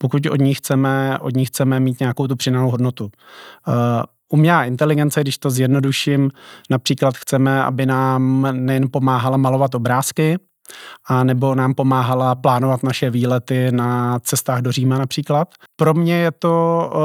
pokud 0.00 0.26
od 0.26 0.40
ní 0.40 0.54
chceme, 0.54 1.18
od 1.20 1.36
ní 1.36 1.44
chceme 1.44 1.80
mít 1.80 2.00
nějakou 2.00 2.26
tu 2.26 2.36
přidanou 2.36 2.70
hodnotu. 2.70 3.04
Uh, 3.04 3.74
Umělá 4.32 4.64
inteligence, 4.64 5.20
když 5.20 5.38
to 5.38 5.50
zjednoduším, 5.50 6.30
například 6.70 7.16
chceme, 7.16 7.64
aby 7.64 7.86
nám 7.86 8.46
nejen 8.52 8.88
pomáhala 8.92 9.36
malovat 9.36 9.74
obrázky, 9.74 10.38
a 11.04 11.24
nebo 11.24 11.54
nám 11.54 11.74
pomáhala 11.74 12.34
plánovat 12.34 12.82
naše 12.82 13.10
výlety 13.10 13.72
na 13.72 14.18
cestách 14.18 14.60
do 14.60 14.72
Říma 14.72 14.98
například. 14.98 15.54
Pro 15.76 15.94
mě 15.94 16.14
je 16.14 16.30
to 16.30 16.90
uh, 16.94 17.00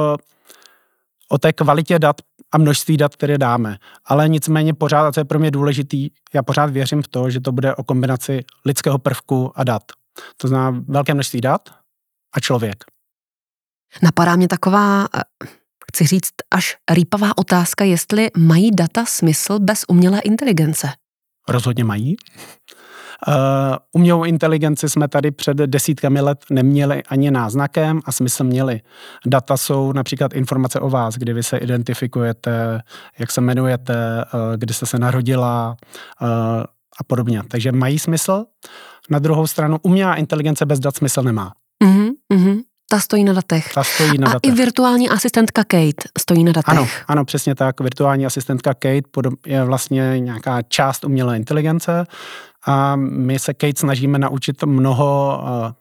o 1.29 1.37
té 1.37 1.53
kvalitě 1.53 1.99
dat 1.99 2.15
a 2.51 2.57
množství 2.57 2.97
dat, 2.97 3.15
které 3.15 3.37
dáme. 3.37 3.77
Ale 4.05 4.29
nicméně 4.29 4.73
pořád, 4.73 5.07
a 5.07 5.11
co 5.11 5.19
je 5.19 5.25
pro 5.25 5.39
mě 5.39 5.51
důležitý, 5.51 6.09
já 6.33 6.43
pořád 6.43 6.69
věřím 6.69 7.01
v 7.01 7.07
to, 7.07 7.29
že 7.29 7.39
to 7.39 7.51
bude 7.51 7.75
o 7.75 7.83
kombinaci 7.83 8.43
lidského 8.65 8.97
prvku 8.97 9.51
a 9.55 9.63
dat. 9.63 9.83
To 10.37 10.47
znamená 10.47 10.83
velké 10.87 11.13
množství 11.13 11.41
dat 11.41 11.69
a 12.35 12.39
člověk. 12.39 12.83
Napadá 14.03 14.35
mě 14.35 14.47
taková, 14.47 15.07
eh, 15.15 15.21
chci 15.91 16.05
říct, 16.05 16.33
až 16.51 16.77
rýpavá 16.91 17.37
otázka, 17.37 17.83
jestli 17.83 18.29
mají 18.37 18.71
data 18.71 19.05
smysl 19.05 19.59
bez 19.59 19.85
umělé 19.87 20.19
inteligence. 20.19 20.87
Rozhodně 21.49 21.83
mají. 21.83 22.15
Uh, 23.27 23.33
umělou 23.91 24.23
inteligenci 24.23 24.89
jsme 24.89 25.07
tady 25.07 25.31
před 25.31 25.57
desítkami 25.57 26.21
let 26.21 26.45
neměli 26.49 27.03
ani 27.03 27.31
náznakem 27.31 28.01
a 28.05 28.11
smysl 28.11 28.43
měli. 28.43 28.81
Data 29.25 29.57
jsou 29.57 29.91
například 29.91 30.33
informace 30.33 30.79
o 30.79 30.89
vás, 30.89 31.15
kdy 31.15 31.33
vy 31.33 31.43
se 31.43 31.57
identifikujete, 31.57 32.81
jak 33.19 33.31
se 33.31 33.41
jmenujete, 33.41 34.25
uh, 34.33 34.39
kdy 34.57 34.73
jste 34.73 34.85
se 34.85 34.99
narodila 34.99 35.77
uh, 36.21 36.27
a 36.99 37.03
podobně. 37.07 37.41
Takže 37.47 37.71
mají 37.71 37.99
smysl. 37.99 38.45
Na 39.09 39.19
druhou 39.19 39.47
stranu 39.47 39.77
umělá 39.81 40.15
inteligence 40.15 40.65
bez 40.65 40.79
dat 40.79 40.95
smysl 40.95 41.21
nemá. 41.23 41.51
Mm-hmm, 41.83 42.09
mm-hmm. 42.33 42.61
Ta 42.89 42.99
stojí 42.99 43.23
na 43.23 43.33
datech. 43.33 43.73
Ta 43.73 43.83
stojí 43.83 44.17
na 44.17 44.29
a 44.29 44.33
datech. 44.33 44.53
i 44.53 44.55
virtuální 44.55 45.09
asistentka 45.09 45.63
Kate 45.63 46.09
stojí 46.19 46.43
na 46.43 46.51
datech. 46.51 46.69
Ano, 46.69 46.87
ano, 47.07 47.25
přesně 47.25 47.55
tak. 47.55 47.79
Virtuální 47.79 48.25
asistentka 48.25 48.73
Kate 48.73 49.31
je 49.45 49.63
vlastně 49.63 50.19
nějaká 50.19 50.61
část 50.61 51.05
umělé 51.05 51.37
inteligence 51.37 52.05
a 52.67 52.95
my 52.95 53.39
se 53.39 53.53
Kate 53.53 53.79
snažíme 53.79 54.19
naučit 54.19 54.63
mnoho 54.63 55.39
uh, 55.43 55.71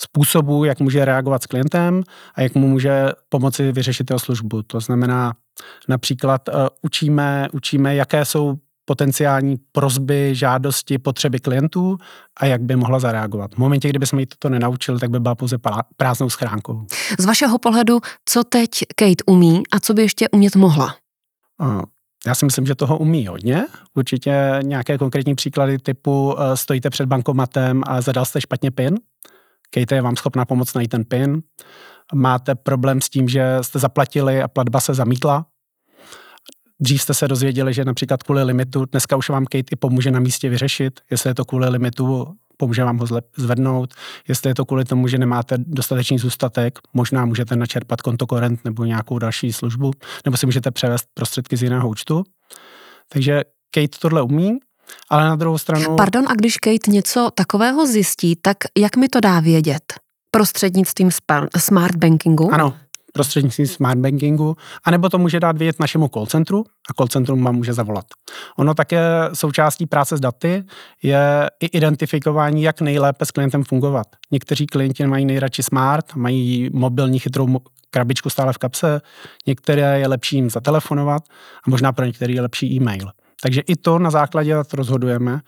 způsobů, 0.00 0.64
jak 0.64 0.80
může 0.80 1.04
reagovat 1.04 1.42
s 1.42 1.46
klientem 1.46 2.02
a 2.34 2.42
jak 2.42 2.54
mu 2.54 2.68
může 2.68 3.08
pomoci 3.28 3.72
vyřešit 3.72 4.10
jeho 4.10 4.18
službu. 4.18 4.62
To 4.62 4.80
znamená, 4.80 5.34
například 5.88 6.48
uh, 6.48 6.54
učíme, 6.82 7.48
učíme, 7.52 7.94
jaké 7.94 8.24
jsou 8.24 8.54
potenciální 8.84 9.56
prozby, 9.72 10.34
žádosti, 10.34 10.98
potřeby 10.98 11.38
klientů 11.38 11.98
a 12.40 12.46
jak 12.46 12.62
by 12.62 12.76
mohla 12.76 12.98
zareagovat. 12.98 13.54
V 13.54 13.58
momentě, 13.58 13.88
kdyby 13.88 14.06
jsme 14.06 14.22
jí 14.22 14.26
toto 14.26 14.48
nenaučili, 14.48 14.98
tak 14.98 15.10
by 15.10 15.20
byla 15.20 15.34
pouze 15.34 15.56
prázdnou 15.96 16.30
schránkou. 16.30 16.86
Z 17.18 17.24
vašeho 17.24 17.58
pohledu, 17.58 18.00
co 18.24 18.44
teď 18.44 18.70
Kate 18.96 19.24
umí 19.26 19.62
a 19.72 19.80
co 19.80 19.94
by 19.94 20.02
ještě 20.02 20.28
umět 20.28 20.56
mohla? 20.56 20.96
Já 22.26 22.34
si 22.34 22.44
myslím, 22.44 22.66
že 22.66 22.74
toho 22.74 22.98
umí 22.98 23.26
hodně. 23.26 23.66
Určitě 23.94 24.60
nějaké 24.62 24.98
konkrétní 24.98 25.34
příklady 25.34 25.78
typu 25.78 26.32
uh, 26.32 26.54
stojíte 26.54 26.90
před 26.90 27.06
bankomatem 27.06 27.82
a 27.86 28.00
zadal 28.00 28.24
jste 28.24 28.40
špatně 28.40 28.70
PIN. 28.70 28.98
Kate 29.70 29.94
je 29.94 30.02
vám 30.02 30.16
schopná 30.16 30.44
pomoct 30.44 30.74
najít 30.74 30.90
ten 30.90 31.04
PIN. 31.04 31.42
Máte 32.14 32.54
problém 32.54 33.00
s 33.00 33.08
tím, 33.08 33.28
že 33.28 33.58
jste 33.60 33.78
zaplatili 33.78 34.42
a 34.42 34.48
platba 34.48 34.80
se 34.80 34.94
zamítla. 34.94 35.46
Dřív 36.80 37.02
jste 37.02 37.14
se 37.14 37.28
dozvěděli, 37.28 37.74
že 37.74 37.84
například 37.84 38.22
kvůli 38.22 38.42
limitu, 38.42 38.84
dneska 38.84 39.16
už 39.16 39.28
vám 39.28 39.44
Kate 39.44 39.72
i 39.72 39.76
pomůže 39.76 40.10
na 40.10 40.20
místě 40.20 40.48
vyřešit, 40.48 41.00
jestli 41.10 41.30
je 41.30 41.34
to 41.34 41.44
kvůli 41.44 41.68
limitu, 41.68 42.34
pomůže 42.56 42.84
vám 42.84 42.98
ho 42.98 43.06
zvednout. 43.36 43.94
Jestli 44.28 44.50
je 44.50 44.54
to 44.54 44.64
kvůli 44.64 44.84
tomu, 44.84 45.08
že 45.08 45.18
nemáte 45.18 45.56
dostatečný 45.58 46.18
zůstatek, 46.18 46.78
možná 46.94 47.24
můžete 47.24 47.56
načerpat 47.56 48.00
konto 48.00 48.26
korent 48.26 48.64
nebo 48.64 48.84
nějakou 48.84 49.18
další 49.18 49.52
službu, 49.52 49.90
nebo 50.24 50.36
si 50.36 50.46
můžete 50.46 50.70
převést 50.70 51.06
prostředky 51.14 51.56
z 51.56 51.62
jiného 51.62 51.88
účtu. 51.88 52.24
Takže 53.08 53.42
Kate 53.74 53.98
tohle 54.00 54.22
umí, 54.22 54.58
ale 55.10 55.24
na 55.24 55.36
druhou 55.36 55.58
stranu... 55.58 55.96
Pardon, 55.96 56.24
a 56.28 56.34
když 56.34 56.56
Kate 56.56 56.90
něco 56.90 57.30
takového 57.34 57.86
zjistí, 57.86 58.36
tak 58.42 58.56
jak 58.78 58.96
mi 58.96 59.08
to 59.08 59.20
dá 59.20 59.40
vědět? 59.40 59.82
Prostřednictvím 60.30 61.10
smart 61.58 61.96
bankingu? 61.96 62.54
Ano, 62.54 62.76
prostřednictvím 63.12 63.66
smart 63.66 64.00
bankingu, 64.00 64.56
anebo 64.84 65.08
to 65.08 65.18
může 65.18 65.40
dát 65.40 65.58
vědět 65.58 65.80
našemu 65.80 66.08
call 66.08 66.26
centru 66.26 66.64
a 66.90 66.94
call 66.94 67.08
centrum 67.08 67.44
vám 67.44 67.54
může 67.54 67.72
zavolat. 67.72 68.04
Ono 68.58 68.74
také 68.74 69.00
součástí 69.32 69.86
práce 69.86 70.16
s 70.16 70.20
daty 70.20 70.64
je 71.02 71.50
i 71.60 71.66
identifikování, 71.66 72.62
jak 72.62 72.80
nejlépe 72.80 73.26
s 73.26 73.30
klientem 73.30 73.64
fungovat. 73.64 74.06
Někteří 74.30 74.66
klienti 74.66 75.06
mají 75.06 75.24
nejradši 75.24 75.62
smart, 75.62 76.14
mají 76.14 76.70
mobilní 76.72 77.18
chytrou 77.18 77.58
krabičku 77.90 78.30
stále 78.30 78.52
v 78.52 78.58
kapse, 78.58 79.00
některé 79.46 80.00
je 80.00 80.08
lepší 80.08 80.36
jim 80.36 80.50
zatelefonovat 80.50 81.22
a 81.66 81.70
možná 81.70 81.92
pro 81.92 82.04
některý 82.04 82.34
je 82.34 82.40
lepší 82.40 82.74
e-mail. 82.74 83.10
Takže 83.42 83.60
i 83.60 83.76
to 83.76 83.98
na 83.98 84.10
základě 84.10 84.54
dat 84.54 84.74
rozhodujeme. 84.74 85.40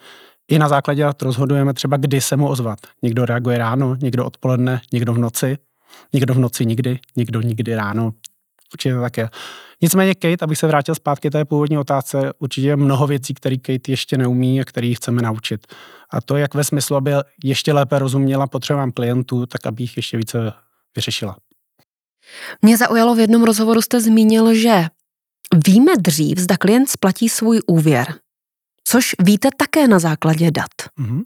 I 0.48 0.58
na 0.58 0.68
základě 0.68 1.02
dat 1.02 1.22
rozhodujeme 1.22 1.74
třeba, 1.74 1.96
kdy 1.96 2.20
se 2.20 2.36
mu 2.36 2.48
ozvat. 2.48 2.78
Někdo 3.02 3.24
reaguje 3.24 3.58
ráno, 3.58 3.96
někdo 4.02 4.24
odpoledne, 4.24 4.80
někdo 4.92 5.12
v 5.12 5.18
noci, 5.18 5.56
někdo 6.12 6.34
v 6.34 6.38
noci 6.38 6.66
nikdy, 6.66 6.98
někdo 7.16 7.40
nikdy 7.40 7.74
ráno. 7.74 8.12
Určitě 8.74 8.94
také. 8.94 9.28
Nicméně 9.82 10.14
Kate, 10.14 10.44
abych 10.44 10.58
se 10.58 10.66
vrátil 10.66 10.94
zpátky 10.94 11.30
té 11.30 11.44
původní 11.44 11.78
otázce, 11.78 12.32
určitě 12.38 12.66
je 12.66 12.76
mnoho 12.76 13.06
věcí, 13.06 13.34
které 13.34 13.56
Kate 13.56 13.92
ještě 13.92 14.18
neumí 14.18 14.60
a 14.60 14.64
které 14.64 14.94
chceme 14.96 15.22
naučit. 15.22 15.66
A 16.10 16.20
to 16.20 16.36
jak 16.36 16.54
ve 16.54 16.64
smyslu, 16.64 16.96
aby 16.96 17.12
ještě 17.44 17.72
lépe 17.72 17.98
rozuměla 17.98 18.46
potřebám 18.46 18.92
klientů, 18.92 19.46
tak 19.46 19.66
aby 19.66 19.82
jich 19.82 19.96
ještě 19.96 20.16
více 20.16 20.52
vyřešila. 20.96 21.36
Mě 22.62 22.76
zaujalo 22.76 23.14
v 23.14 23.18
jednom 23.18 23.44
rozhovoru 23.44 23.82
jste 23.82 24.00
zmínil, 24.00 24.54
že 24.54 24.86
víme 25.66 25.92
dřív, 25.98 26.38
zda 26.38 26.56
klient 26.56 26.90
splatí 26.90 27.28
svůj 27.28 27.60
úvěr, 27.66 28.14
což 28.84 29.14
víte 29.22 29.48
také 29.56 29.88
na 29.88 29.98
základě 29.98 30.50
dat. 30.50 30.70
Mm-hmm. 31.00 31.22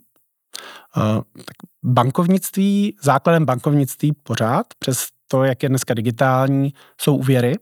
Uh, 0.97 1.21
tak 1.35 1.55
bankovnictví, 1.83 2.95
základem 3.03 3.45
bankovnictví 3.45 4.11
pořád, 4.23 4.65
přes 4.79 5.07
to, 5.27 5.43
jak 5.43 5.63
je 5.63 5.69
dneska 5.69 5.93
digitální, 5.93 6.73
jsou 7.01 7.15
úvěry. 7.15 7.55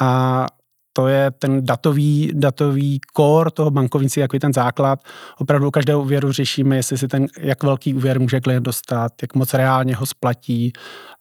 A 0.00 0.46
to 0.92 1.08
je 1.08 1.30
ten 1.30 1.64
datový, 1.64 2.32
datový 2.34 3.00
core 3.16 3.50
toho 3.50 3.70
bankovnictví, 3.70 4.20
jako 4.20 4.36
je 4.36 4.40
ten 4.40 4.52
základ. 4.52 5.00
Opravdu 5.38 5.70
každého 5.70 6.02
úvěru 6.02 6.32
řešíme, 6.32 6.76
jestli 6.76 6.98
si 6.98 7.08
ten, 7.08 7.26
jak 7.38 7.62
velký 7.62 7.94
úvěr 7.94 8.20
může 8.20 8.40
klient 8.40 8.62
dostat, 8.62 9.12
jak 9.22 9.34
moc 9.34 9.54
reálně 9.54 9.96
ho 9.96 10.06
splatí. 10.06 10.72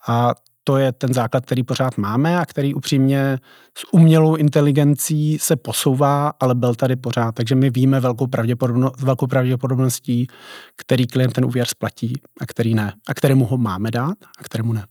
A 0.08 0.34
to 0.64 0.78
je 0.78 0.92
ten 0.92 1.14
základ, 1.14 1.46
který 1.46 1.64
pořád 1.64 1.98
máme 1.98 2.40
a 2.40 2.46
který 2.46 2.74
upřímně 2.74 3.40
s 3.78 3.94
umělou 3.94 4.36
inteligencí 4.36 5.40
se 5.40 5.56
posouvá, 5.56 6.34
ale 6.40 6.56
byl 6.56 6.76
tady 6.76 6.96
pořád. 6.96 7.36
Takže 7.36 7.56
my 7.56 7.70
víme 7.70 8.00
velkou, 8.00 8.28
pravděpodobno, 8.28 8.92
velkou 9.00 9.28
pravděpodobností, 9.28 10.28
který 10.76 11.08
klient 11.08 11.34
ten 11.34 11.46
úvěr 11.46 11.68
splatí 11.68 12.14
a 12.42 12.46
který 12.46 12.76
ne. 12.76 12.94
A 13.08 13.14
kterému 13.14 13.46
ho 13.46 13.58
máme 13.58 13.92
dát 13.92 14.18
a 14.40 14.44
kterému 14.44 14.74
ne. 14.74 14.86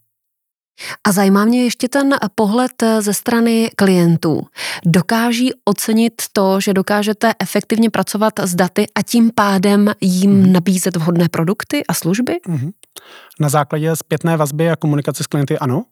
A 1.05 1.13
zajímá 1.13 1.45
mě 1.45 1.65
ještě 1.65 1.89
ten 1.89 2.15
pohled 2.35 2.83
ze 3.01 3.15
strany 3.15 3.71
klientů. 3.77 4.47
Dokáží 4.87 5.51
ocenit 5.65 6.13
to, 6.33 6.61
že 6.61 6.75
dokážete 6.75 7.33
efektivně 7.39 7.91
pracovat 7.91 8.33
s 8.39 8.55
daty 8.55 8.87
a 8.95 9.03
tím 9.03 9.31
pádem 9.35 9.91
jim 10.01 10.31
mm. 10.31 10.53
nabízet 10.53 10.97
vhodné 10.97 11.29
produkty 11.29 11.83
a 11.89 11.95
služby? 11.95 12.37
Mm. 12.49 12.71
Na 13.41 13.49
základě 13.49 13.97
zpětné 13.97 14.37
vazby 14.37 14.71
a 14.71 14.77
komunikace 14.77 15.25
s 15.25 15.27
klienty 15.27 15.59
ano. 15.59 15.85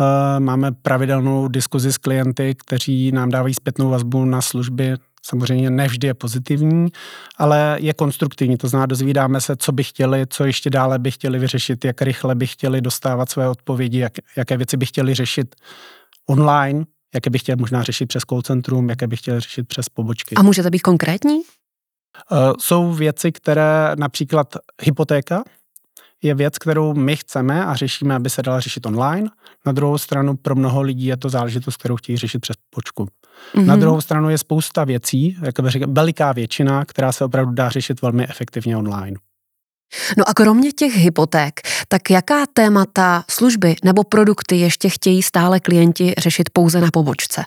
Eh, 0.00 0.40
máme 0.40 0.72
pravidelnou 0.72 1.48
diskuzi 1.48 1.92
s 1.92 1.98
klienty, 1.98 2.54
kteří 2.54 3.12
nám 3.12 3.30
dávají 3.30 3.54
zpětnou 3.54 3.90
vazbu 3.90 4.24
na 4.24 4.42
služby, 4.42 4.96
Samozřejmě 5.26 5.70
nevždy 5.70 6.06
je 6.06 6.14
pozitivní, 6.14 6.88
ale 7.36 7.76
je 7.80 7.94
konstruktivní. 7.94 8.56
To 8.56 8.68
znamená, 8.68 8.86
dozvídáme 8.86 9.40
se, 9.40 9.56
co 9.56 9.72
by 9.72 9.84
chtěli, 9.84 10.26
co 10.30 10.44
ještě 10.44 10.70
dále 10.70 10.98
by 10.98 11.10
chtěli 11.10 11.38
vyřešit, 11.38 11.84
jak 11.84 12.02
rychle 12.02 12.34
by 12.34 12.46
chtěli 12.46 12.80
dostávat 12.80 13.30
své 13.30 13.48
odpovědi, 13.48 13.98
jak, 13.98 14.12
jaké 14.36 14.56
věci 14.56 14.76
by 14.76 14.86
chtěli 14.86 15.14
řešit 15.14 15.56
online, 16.26 16.84
jaké 17.14 17.30
by 17.30 17.38
chtěli 17.38 17.56
možná 17.56 17.82
řešit 17.82 18.06
přes 18.06 18.22
call 18.22 18.42
centrum, 18.42 18.88
jaké 18.88 19.06
by 19.06 19.16
chtěli 19.16 19.40
řešit 19.40 19.68
přes 19.68 19.88
pobočky. 19.88 20.34
A 20.34 20.42
můžete 20.42 20.70
být 20.70 20.80
konkrétní? 20.80 21.34
Uh, 21.34 22.38
jsou 22.58 22.92
věci, 22.92 23.32
které 23.32 23.92
například 23.98 24.56
hypotéka, 24.82 25.44
je 26.26 26.34
věc, 26.34 26.58
kterou 26.58 26.94
my 26.94 27.16
chceme 27.16 27.64
a 27.64 27.74
řešíme, 27.74 28.14
aby 28.14 28.30
se 28.30 28.42
dala 28.42 28.60
řešit 28.60 28.86
online. 28.86 29.28
Na 29.66 29.72
druhou 29.72 29.98
stranu 29.98 30.36
pro 30.36 30.54
mnoho 30.54 30.82
lidí 30.82 31.06
je 31.06 31.16
to 31.16 31.28
záležitost, 31.28 31.76
kterou 31.76 31.96
chtějí 31.96 32.18
řešit 32.18 32.38
přes 32.38 32.56
počku. 32.70 33.04
Mm-hmm. 33.54 33.64
Na 33.64 33.76
druhou 33.76 34.00
stranu 34.00 34.30
je 34.30 34.38
spousta 34.38 34.84
věcí, 34.84 35.36
jak 35.42 35.60
bych 35.60 35.70
řekl, 35.70 35.86
veliká 35.88 36.32
většina, 36.32 36.84
která 36.84 37.12
se 37.12 37.24
opravdu 37.24 37.52
dá 37.52 37.68
řešit 37.68 38.02
velmi 38.02 38.28
efektivně 38.28 38.76
online. 38.76 39.16
No 40.18 40.28
a 40.28 40.34
kromě 40.34 40.72
těch 40.72 40.96
hypoték, 40.96 41.60
tak 41.88 42.10
jaká 42.10 42.46
témata, 42.52 43.24
služby 43.30 43.76
nebo 43.84 44.04
produkty 44.04 44.56
ještě 44.56 44.88
chtějí 44.88 45.22
stále 45.22 45.60
klienti 45.60 46.14
řešit 46.18 46.50
pouze 46.52 46.80
na 46.80 46.90
pobočce? 46.92 47.44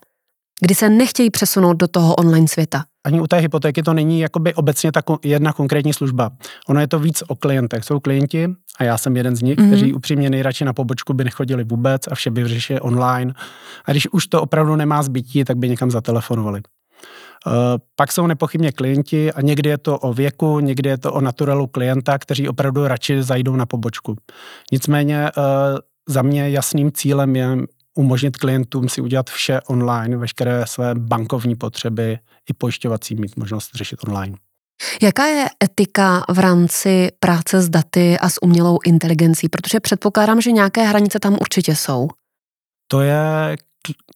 Kdy 0.61 0.75
se 0.75 0.89
nechtějí 0.89 1.29
přesunout 1.29 1.73
do 1.73 1.87
toho 1.87 2.15
online 2.15 2.47
světa? 2.47 2.85
Ani 3.05 3.21
u 3.21 3.27
té 3.27 3.37
hypotéky 3.37 3.83
to 3.83 3.93
není 3.93 4.19
jakoby 4.19 4.53
obecně 4.53 4.91
ta 4.91 5.01
jedna 5.23 5.53
konkrétní 5.53 5.93
služba. 5.93 6.31
Ono 6.69 6.79
je 6.79 6.87
to 6.87 6.99
víc 6.99 7.23
o 7.27 7.35
klientech. 7.35 7.83
Jsou 7.83 7.99
klienti, 7.99 8.49
a 8.79 8.83
já 8.83 8.97
jsem 8.97 9.17
jeden 9.17 9.35
z 9.35 9.41
nich, 9.41 9.57
mm-hmm. 9.57 9.67
kteří 9.67 9.93
upřímně 9.93 10.29
nejradši 10.29 10.65
na 10.65 10.73
pobočku 10.73 11.13
by 11.13 11.23
nechodili 11.23 11.63
vůbec 11.63 12.07
a 12.07 12.15
vše 12.15 12.31
by 12.31 12.43
vyřešili 12.43 12.79
online. 12.79 13.33
A 13.85 13.91
když 13.91 14.07
už 14.11 14.27
to 14.27 14.41
opravdu 14.41 14.75
nemá 14.75 15.03
zbytí, 15.03 15.43
tak 15.43 15.57
by 15.57 15.69
někam 15.69 15.91
zatelefonovali. 15.91 16.61
Uh, 17.47 17.53
pak 17.95 18.11
jsou 18.11 18.27
nepochybně 18.27 18.71
klienti 18.71 19.33
a 19.33 19.41
někdy 19.41 19.69
je 19.69 19.77
to 19.77 19.99
o 19.99 20.13
věku, 20.13 20.59
někdy 20.59 20.89
je 20.89 20.97
to 20.97 21.13
o 21.13 21.21
naturalu 21.21 21.67
klienta, 21.67 22.17
kteří 22.17 22.49
opravdu 22.49 22.87
radši 22.87 23.23
zajdou 23.23 23.55
na 23.55 23.65
pobočku. 23.65 24.15
Nicméně 24.71 25.31
uh, 25.37 25.43
za 26.07 26.21
mě 26.21 26.49
jasným 26.49 26.91
cílem 26.91 27.35
je 27.35 27.57
umožnit 27.97 28.37
klientům 28.37 28.89
si 28.89 29.01
udělat 29.01 29.29
vše 29.29 29.61
online, 29.67 30.17
veškeré 30.17 30.67
své 30.67 30.95
bankovní 30.95 31.55
potřeby 31.55 32.19
i 32.49 32.53
pojišťovací 32.53 33.15
mít 33.15 33.37
možnost 33.37 33.71
řešit 33.75 33.99
online. 34.07 34.37
Jaká 35.01 35.25
je 35.25 35.45
etika 35.63 36.23
v 36.29 36.39
rámci 36.39 37.09
práce 37.19 37.61
s 37.61 37.69
daty 37.69 38.19
a 38.19 38.29
s 38.29 38.43
umělou 38.43 38.77
inteligencí? 38.85 39.49
Protože 39.49 39.79
předpokládám, 39.79 40.41
že 40.41 40.51
nějaké 40.51 40.83
hranice 40.83 41.19
tam 41.19 41.37
určitě 41.41 41.75
jsou. 41.75 42.07
To 42.87 43.01
je 43.01 43.57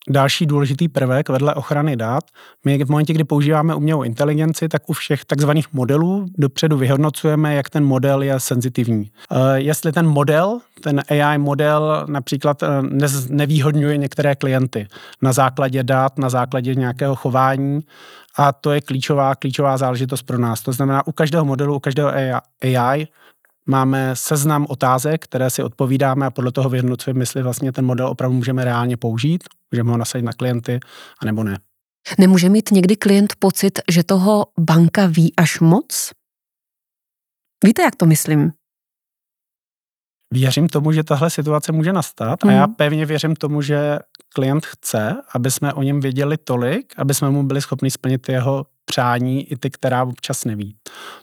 další 0.09 0.45
důležitý 0.45 0.87
prvek 0.87 1.29
vedle 1.29 1.55
ochrany 1.55 1.95
dat. 1.95 2.23
My 2.65 2.83
v 2.83 2.89
momentě, 2.89 3.13
kdy 3.13 3.23
používáme 3.23 3.75
umělou 3.75 4.03
inteligenci, 4.03 4.69
tak 4.69 4.89
u 4.89 4.93
všech 4.93 5.25
takzvaných 5.25 5.73
modelů 5.73 6.25
dopředu 6.37 6.77
vyhodnocujeme, 6.77 7.55
jak 7.55 7.69
ten 7.69 7.85
model 7.85 8.21
je 8.21 8.39
senzitivní. 8.39 9.11
Eh, 9.31 9.35
jestli 9.55 9.91
ten 9.91 10.07
model, 10.07 10.59
ten 10.81 11.01
AI 11.09 11.37
model 11.37 12.05
například 12.09 12.63
eh, 12.63 12.67
nevýhodňuje 13.29 13.97
některé 13.97 14.35
klienty 14.35 14.87
na 15.21 15.33
základě 15.33 15.83
dat, 15.83 16.17
na 16.19 16.29
základě 16.29 16.75
nějakého 16.75 17.15
chování, 17.15 17.81
a 18.37 18.51
to 18.51 18.71
je 18.71 18.81
klíčová, 18.81 19.35
klíčová 19.35 19.77
záležitost 19.77 20.21
pro 20.21 20.37
nás. 20.37 20.61
To 20.61 20.71
znamená, 20.71 21.07
u 21.07 21.11
každého 21.11 21.45
modelu, 21.45 21.75
u 21.75 21.79
každého 21.79 22.11
AI 22.61 23.07
máme 23.65 24.15
seznam 24.15 24.65
otázek, 24.69 25.23
které 25.23 25.49
si 25.49 25.63
odpovídáme 25.63 26.25
a 26.25 26.31
podle 26.31 26.51
toho 26.51 26.69
vyhodnocujeme, 26.69 27.21
jestli 27.21 27.43
vlastně 27.43 27.71
ten 27.71 27.85
model 27.85 28.07
opravdu 28.07 28.37
můžeme 28.37 28.65
reálně 28.65 28.97
použít, 28.97 29.43
můžeme 29.71 29.91
ho 29.91 29.97
nasadit 29.97 30.23
na 30.23 30.33
klienty, 30.33 30.79
anebo 31.21 31.43
ne. 31.43 31.59
Nemůže 32.19 32.49
mít 32.49 32.71
někdy 32.71 32.95
klient 32.95 33.33
pocit, 33.39 33.79
že 33.91 34.03
toho 34.03 34.45
banka 34.59 35.05
ví 35.05 35.33
až 35.37 35.59
moc? 35.59 36.11
Víte, 37.65 37.81
jak 37.81 37.95
to 37.95 38.05
myslím? 38.05 38.51
Věřím 40.33 40.69
tomu, 40.69 40.91
že 40.91 41.03
tahle 41.03 41.29
situace 41.29 41.71
může 41.71 41.93
nastat 41.93 42.43
mm. 42.43 42.49
a 42.49 42.53
já 42.53 42.65
mhm. 42.65 42.75
pevně 42.75 43.05
věřím 43.05 43.35
tomu, 43.35 43.61
že 43.61 43.99
klient 44.33 44.65
chce, 44.65 45.15
aby 45.33 45.51
jsme 45.51 45.73
o 45.73 45.83
něm 45.83 45.99
věděli 45.99 46.37
tolik, 46.37 46.93
aby 46.97 47.13
jsme 47.13 47.29
mu 47.29 47.43
byli 47.43 47.61
schopni 47.61 47.91
splnit 47.91 48.29
jeho 48.29 48.65
přání, 48.85 49.51
i 49.51 49.57
ty, 49.57 49.69
která 49.69 50.03
občas 50.03 50.45
neví. 50.45 50.75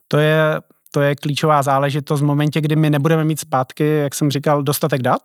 To 0.08 0.18
je 0.18 0.60
to 0.90 1.00
je 1.00 1.16
klíčová 1.16 1.62
záležitost 1.62 2.20
v 2.20 2.24
momentě, 2.24 2.60
kdy 2.60 2.76
my 2.76 2.90
nebudeme 2.90 3.24
mít 3.24 3.40
zpátky, 3.40 3.84
jak 3.84 4.14
jsem 4.14 4.30
říkal, 4.30 4.62
dostatek 4.62 5.02
dat, 5.02 5.20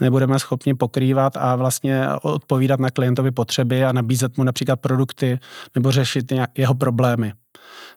nebudeme 0.00 0.38
schopni 0.38 0.74
pokrývat 0.74 1.36
a 1.36 1.56
vlastně 1.56 2.08
odpovídat 2.22 2.80
na 2.80 2.90
klientovi 2.90 3.30
potřeby 3.30 3.84
a 3.84 3.92
nabízet 3.92 4.36
mu 4.36 4.44
například 4.44 4.76
produkty 4.76 5.38
nebo 5.74 5.92
řešit 5.92 6.32
jeho 6.56 6.74
problémy. 6.74 7.32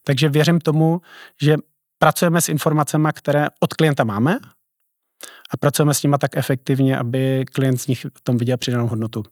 Takže 0.04 0.30
věřím 0.30 0.60
tomu, 0.60 1.01
že 1.42 1.58
pracujeme 2.00 2.42
s 2.42 2.50
informacemi, 2.50 3.10
které 3.13 3.48
od 3.60 3.74
klienta 3.74 4.04
máme 4.04 4.39
a 5.51 5.58
pracujeme 5.58 5.94
s 5.94 6.04
nimi 6.04 6.16
tak 6.20 6.38
efektivně, 6.38 6.98
aby 6.98 7.46
klient 7.54 7.78
z 7.78 7.88
nich 7.88 8.06
v 8.18 8.22
tom 8.24 8.38
viděl 8.38 8.58
přidanou 8.58 8.88
hodnotu. 8.88 9.24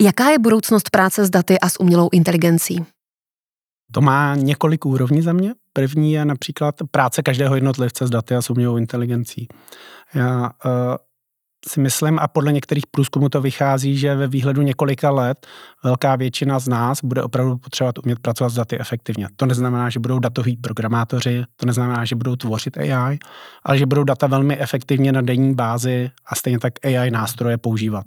Jaká 0.00 0.30
je 0.30 0.38
budoucnost 0.38 0.90
práce 0.90 1.24
s 1.24 1.30
daty 1.30 1.60
a 1.60 1.68
s 1.68 1.80
umělou 1.80 2.08
inteligencí? 2.12 2.84
To 3.92 4.00
má 4.00 4.34
několik 4.34 4.86
úrovní 4.86 5.22
za 5.22 5.32
mě. 5.32 5.54
První 5.76 6.12
je 6.12 6.24
například 6.24 6.74
práce 6.90 7.22
každého 7.22 7.54
jednotlivce 7.54 8.06
s 8.06 8.10
daty 8.10 8.34
a 8.34 8.42
s 8.42 8.50
umělou 8.50 8.76
inteligencí. 8.76 9.48
Já 10.14 10.40
uh, 10.40 10.70
si 11.68 11.80
myslím, 11.80 12.18
a 12.18 12.28
podle 12.28 12.52
některých 12.52 12.86
průzkumů 12.86 13.28
to 13.28 13.40
vychází, 13.40 13.98
že 13.98 14.14
ve 14.14 14.26
výhledu 14.26 14.62
několika 14.62 15.10
let 15.10 15.46
velká 15.84 16.16
většina 16.16 16.58
z 16.58 16.68
nás 16.68 17.04
bude 17.04 17.22
opravdu 17.22 17.56
potřebovat 17.56 17.98
umět 17.98 18.18
pracovat 18.18 18.48
s 18.50 18.54
daty 18.54 18.78
efektivně. 18.78 19.28
To 19.36 19.46
neznamená, 19.46 19.90
že 19.90 20.00
budou 20.00 20.18
datoví 20.18 20.56
programátoři, 20.56 21.44
to 21.56 21.66
neznamená, 21.66 22.04
že 22.04 22.16
budou 22.16 22.36
tvořit 22.36 22.78
AI, 22.78 23.18
ale 23.62 23.78
že 23.78 23.86
budou 23.86 24.04
data 24.04 24.26
velmi 24.26 24.58
efektivně 24.58 25.12
na 25.12 25.20
denní 25.20 25.54
bázi 25.54 26.10
a 26.26 26.34
stejně 26.34 26.58
tak 26.58 26.72
AI 26.84 27.10
nástroje 27.10 27.58
používat. 27.58 28.04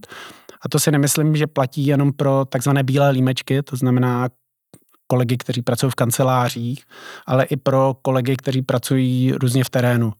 A 0.61 0.69
to 0.69 0.79
si 0.79 0.91
nemyslím, 0.91 1.35
že 1.35 1.47
platí 1.47 1.85
jenom 1.85 2.13
pro 2.13 2.45
takzvané 2.45 2.83
bílé 2.83 3.09
límečky, 3.09 3.63
to 3.63 3.75
znamená 3.75 4.29
kolegy, 5.07 5.37
kteří 5.37 5.61
pracují 5.61 5.91
v 5.91 5.95
kancelářích, 5.95 6.83
ale 7.25 7.43
i 7.43 7.57
pro 7.57 7.95
kolegy, 8.01 8.35
kteří 8.35 8.61
pracují 8.61 9.31
různě 9.31 9.63
v 9.63 9.69
terénu. 9.69 10.13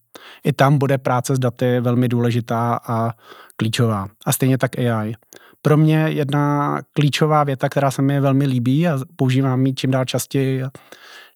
I 0.44 0.54
tam 0.54 0.78
bude 0.78 0.98
práce 0.98 1.36
s 1.36 1.40
daty 1.40 1.80
velmi 1.80 2.08
důležitá 2.08 2.80
a 2.88 3.12
klíčová. 3.56 4.08
A 4.26 4.32
stejně 4.32 4.58
tak 4.58 4.80
AI. 4.80 5.14
Pro 5.62 5.78
mě 5.78 5.98
jedna 5.98 6.78
klíčová 6.94 7.44
věta, 7.44 7.70
která 7.70 7.92
se 7.92 8.02
mi 8.02 8.20
velmi 8.20 8.46
líbí 8.46 8.88
a 8.88 9.00
používám 9.16 9.66
ji 9.66 9.74
čím 9.74 9.92
dál 9.92 10.06
častěji, 10.06 10.64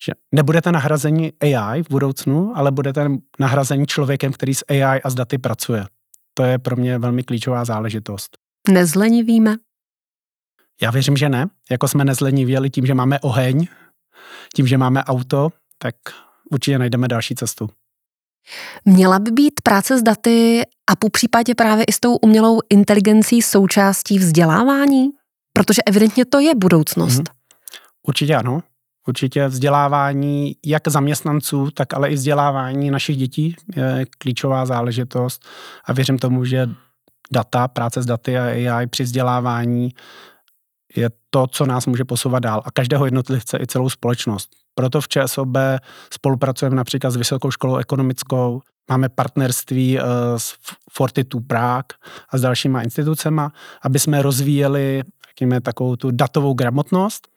že 0.06 0.12
nebudete 0.32 0.72
nahrazení 0.72 1.34
AI 1.42 1.84
v 1.84 1.90
budoucnu, 1.90 2.54
ale 2.56 2.72
budete 2.72 3.12
nahrazení 3.40 3.86
člověkem, 3.86 4.32
který 4.34 4.54
s 4.54 4.66
AI 4.70 5.02
a 5.02 5.10
s 5.10 5.16
daty 5.16 5.38
pracuje. 5.38 5.86
To 6.34 6.44
je 6.44 6.60
pro 6.60 6.76
mě 6.76 6.98
velmi 6.98 7.24
klíčová 7.24 7.66
záležitost. 7.66 8.38
Nezlenivíme? 8.70 9.56
Já 10.82 10.92
věřím, 10.92 11.18
že 11.18 11.30
ne. 11.30 11.48
Jako 11.72 11.88
jsme 11.88 12.06
nezlenivěli 12.06 12.70
tím, 12.70 12.86
že 12.86 12.94
máme 12.94 13.20
oheň, 13.20 13.68
tím, 14.56 14.68
že 14.68 14.78
máme 14.78 15.04
auto, 15.04 15.50
tak 15.78 15.96
určitě 16.52 16.80
najdeme 16.80 17.08
další 17.08 17.36
cestu. 17.36 17.70
Měla 18.86 19.20
by 19.20 19.32
být 19.32 19.54
práce 19.64 20.00
s 20.00 20.04
daty 20.04 20.62
a 20.92 20.96
po 20.96 21.10
případě 21.10 21.56
právě 21.56 21.84
i 21.84 21.92
s 21.92 22.00
tou 22.00 22.16
umělou 22.16 22.60
inteligencí 22.70 23.42
součástí 23.42 24.20
vzdělávání? 24.20 25.10
Protože 25.54 25.82
evidentně 25.86 26.26
to 26.26 26.40
je 26.40 26.56
budoucnost. 26.56 27.16
Hmm. 27.16 27.26
Určitě 28.08 28.36
ano. 28.36 28.64
Určitě 29.08 29.48
vzdělávání 29.48 30.56
jak 30.66 30.88
zaměstnanců, 30.88 31.72
tak 31.72 31.94
ale 31.94 32.10
i 32.10 32.14
vzdělávání 32.14 32.92
našich 32.92 33.18
dětí 33.18 33.56
je 33.76 34.06
klíčová 34.18 34.66
záležitost 34.66 35.46
a 35.86 35.94
věřím 35.94 36.18
tomu, 36.18 36.46
že 36.46 36.70
data, 37.32 37.68
práce 37.68 38.02
s 38.02 38.06
daty 38.06 38.38
a 38.38 38.44
AI 38.44 38.88
při 38.88 39.04
vzdělávání 39.04 39.94
je 40.96 41.10
to, 41.30 41.48
co 41.48 41.66
nás 41.66 41.86
může 41.86 42.06
posouvat 42.06 42.44
dál 42.44 42.62
a 42.66 42.72
každého 42.72 43.06
jednotlivce 43.06 43.58
i 43.62 43.68
celou 43.68 43.90
společnost. 43.90 44.50
Proto 44.76 45.02
v 45.02 45.08
ČSOB 45.08 45.58
spolupracujeme 46.14 46.76
například 46.76 47.12
s 47.12 47.16
Vysokou 47.16 47.52
školou 47.52 47.76
ekonomickou, 47.76 48.62
máme 48.90 49.10
partnerství 49.10 50.00
uh, 50.00 50.06
s 50.38 50.56
Fortitude 50.92 51.46
Prague 51.48 51.98
a 52.30 52.38
s 52.38 52.42
dalšíma 52.42 52.82
institucema, 52.82 53.52
aby 53.82 54.00
jsme 54.00 54.22
rozvíjeli 54.22 55.04
takovou 55.62 55.96
tu 55.96 56.12
datovou 56.12 56.54
gramotnost 56.54 57.28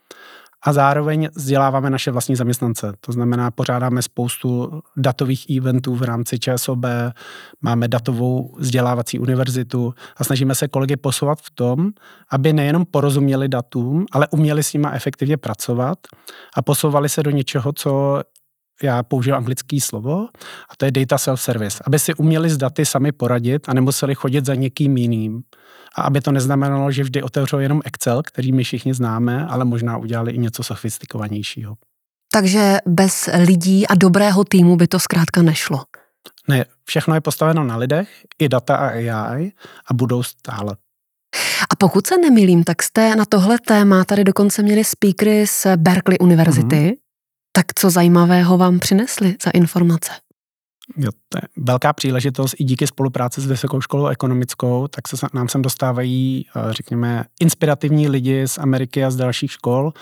a 0.64 0.72
zároveň 0.72 1.28
vzděláváme 1.34 1.90
naše 1.90 2.10
vlastní 2.10 2.36
zaměstnance. 2.36 2.92
To 3.00 3.12
znamená, 3.12 3.50
pořádáme 3.50 4.02
spoustu 4.02 4.80
datových 4.96 5.56
eventů 5.56 5.94
v 5.94 6.02
rámci 6.02 6.38
ČSOB, 6.38 6.84
máme 7.62 7.88
datovou 7.88 8.54
vzdělávací 8.58 9.18
univerzitu 9.18 9.94
a 10.16 10.24
snažíme 10.24 10.54
se 10.54 10.68
kolegy 10.68 10.96
posouvat 10.96 11.38
v 11.40 11.50
tom, 11.50 11.90
aby 12.30 12.52
nejenom 12.52 12.84
porozuměli 12.90 13.48
datům, 13.48 14.06
ale 14.12 14.28
uměli 14.30 14.62
s 14.62 14.72
nimi 14.72 14.88
efektivně 14.92 15.36
pracovat 15.36 15.98
a 16.56 16.62
posouvali 16.62 17.08
se 17.08 17.22
do 17.22 17.30
něčeho, 17.30 17.72
co 17.72 18.22
já 18.82 19.02
použiju 19.02 19.36
anglické 19.36 19.80
slovo, 19.80 20.28
a 20.70 20.76
to 20.76 20.84
je 20.84 20.90
data 20.90 21.18
self-service, 21.18 21.82
aby 21.86 21.98
si 21.98 22.14
uměli 22.14 22.50
s 22.50 22.56
daty 22.56 22.86
sami 22.86 23.12
poradit 23.12 23.68
a 23.68 23.74
nemuseli 23.74 24.14
chodit 24.14 24.46
za 24.46 24.54
někým 24.54 24.96
jiným. 24.96 25.42
A 25.96 26.02
aby 26.02 26.20
to 26.20 26.32
neznamenalo, 26.32 26.92
že 26.92 27.02
vždy 27.02 27.22
otevřou 27.22 27.58
jenom 27.58 27.80
Excel, 27.84 28.22
který 28.22 28.52
my 28.52 28.64
všichni 28.64 28.94
známe, 28.94 29.46
ale 29.46 29.64
možná 29.64 29.96
udělali 29.96 30.32
i 30.32 30.38
něco 30.38 30.62
sofistikovanějšího. 30.62 31.76
Takže 32.32 32.78
bez 32.86 33.28
lidí 33.46 33.86
a 33.86 33.94
dobrého 33.94 34.44
týmu 34.44 34.76
by 34.76 34.86
to 34.86 34.98
zkrátka 34.98 35.42
nešlo. 35.42 35.84
Ne, 36.48 36.64
všechno 36.84 37.14
je 37.14 37.20
postaveno 37.20 37.64
na 37.64 37.76
lidech, 37.76 38.08
i 38.38 38.48
data 38.48 38.76
a 38.76 38.88
AI 38.88 39.52
a 39.86 39.94
budou 39.94 40.22
stále. 40.22 40.76
A 41.70 41.76
pokud 41.78 42.06
se 42.06 42.18
nemýlím, 42.18 42.64
tak 42.64 42.82
jste 42.82 43.16
na 43.16 43.24
tohle 43.24 43.58
téma 43.58 44.04
tady 44.04 44.24
dokonce 44.24 44.62
měli 44.62 44.84
speakery 44.84 45.46
z 45.46 45.66
Berkeley 45.76 46.18
univerzity. 46.20 46.76
Mm-hmm. 46.76 46.94
Tak 47.52 47.66
co 47.74 47.90
zajímavého 47.90 48.58
vám 48.58 48.78
přinesli 48.78 49.36
za 49.44 49.50
informace? 49.50 50.12
Jo, 50.96 51.10
to 51.28 51.38
je 51.38 51.42
velká 51.56 51.92
příležitost 51.92 52.54
i 52.58 52.64
díky 52.64 52.86
spolupráci 52.86 53.40
s 53.40 53.46
Vysokou 53.46 53.80
školou 53.80 54.06
ekonomickou, 54.06 54.88
tak 54.88 55.08
se 55.08 55.26
nám 55.34 55.48
sem 55.48 55.62
dostávají, 55.62 56.46
eh, 56.56 56.72
řekněme, 56.72 57.24
inspirativní 57.40 58.08
lidi 58.08 58.48
z 58.48 58.58
Ameriky 58.58 59.04
a 59.04 59.10
z 59.10 59.16
dalších 59.16 59.52
škol 59.52 59.92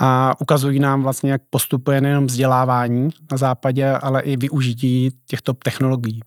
a 0.00 0.40
ukazují 0.40 0.78
nám 0.78 1.02
vlastně, 1.02 1.30
jak 1.30 1.42
postupuje 1.50 2.00
nejenom 2.00 2.26
vzdělávání 2.26 3.10
na 3.30 3.36
západě, 3.36 3.90
ale 3.90 4.22
i 4.22 4.36
využití 4.36 5.10
těchto 5.26 5.52
technologií. 5.52 6.20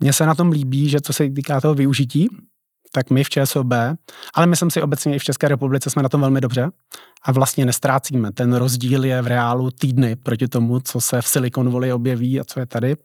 Mně 0.00 0.12
se 0.12 0.26
na 0.26 0.34
tom 0.34 0.50
líbí, 0.50 0.88
že 0.88 1.00
co 1.00 1.12
se 1.12 1.30
týká 1.30 1.60
toho 1.60 1.74
využití, 1.74 2.28
tak 2.92 3.10
my 3.10 3.24
v 3.24 3.28
ČSOB, 3.30 3.72
ale 4.34 4.46
myslím 4.46 4.70
si 4.70 4.82
obecně 4.82 5.16
i 5.16 5.18
v 5.18 5.24
České 5.24 5.48
republice 5.48 5.90
jsme 5.90 6.02
na 6.02 6.08
tom 6.08 6.20
velmi 6.20 6.40
dobře 6.40 6.70
a 7.22 7.32
vlastně 7.32 7.66
nestrácíme. 7.66 8.32
Ten 8.32 8.52
rozdíl 8.52 9.04
je 9.04 9.22
v 9.22 9.26
reálu 9.26 9.70
týdny 9.70 10.16
proti 10.16 10.48
tomu, 10.48 10.80
co 10.80 11.00
se 11.00 11.22
v 11.22 11.28
Silicon 11.28 11.70
Valley 11.70 11.92
objeví 11.92 12.40
a 12.40 12.44
co 12.44 12.60
je 12.60 12.66
tady. 12.66 12.96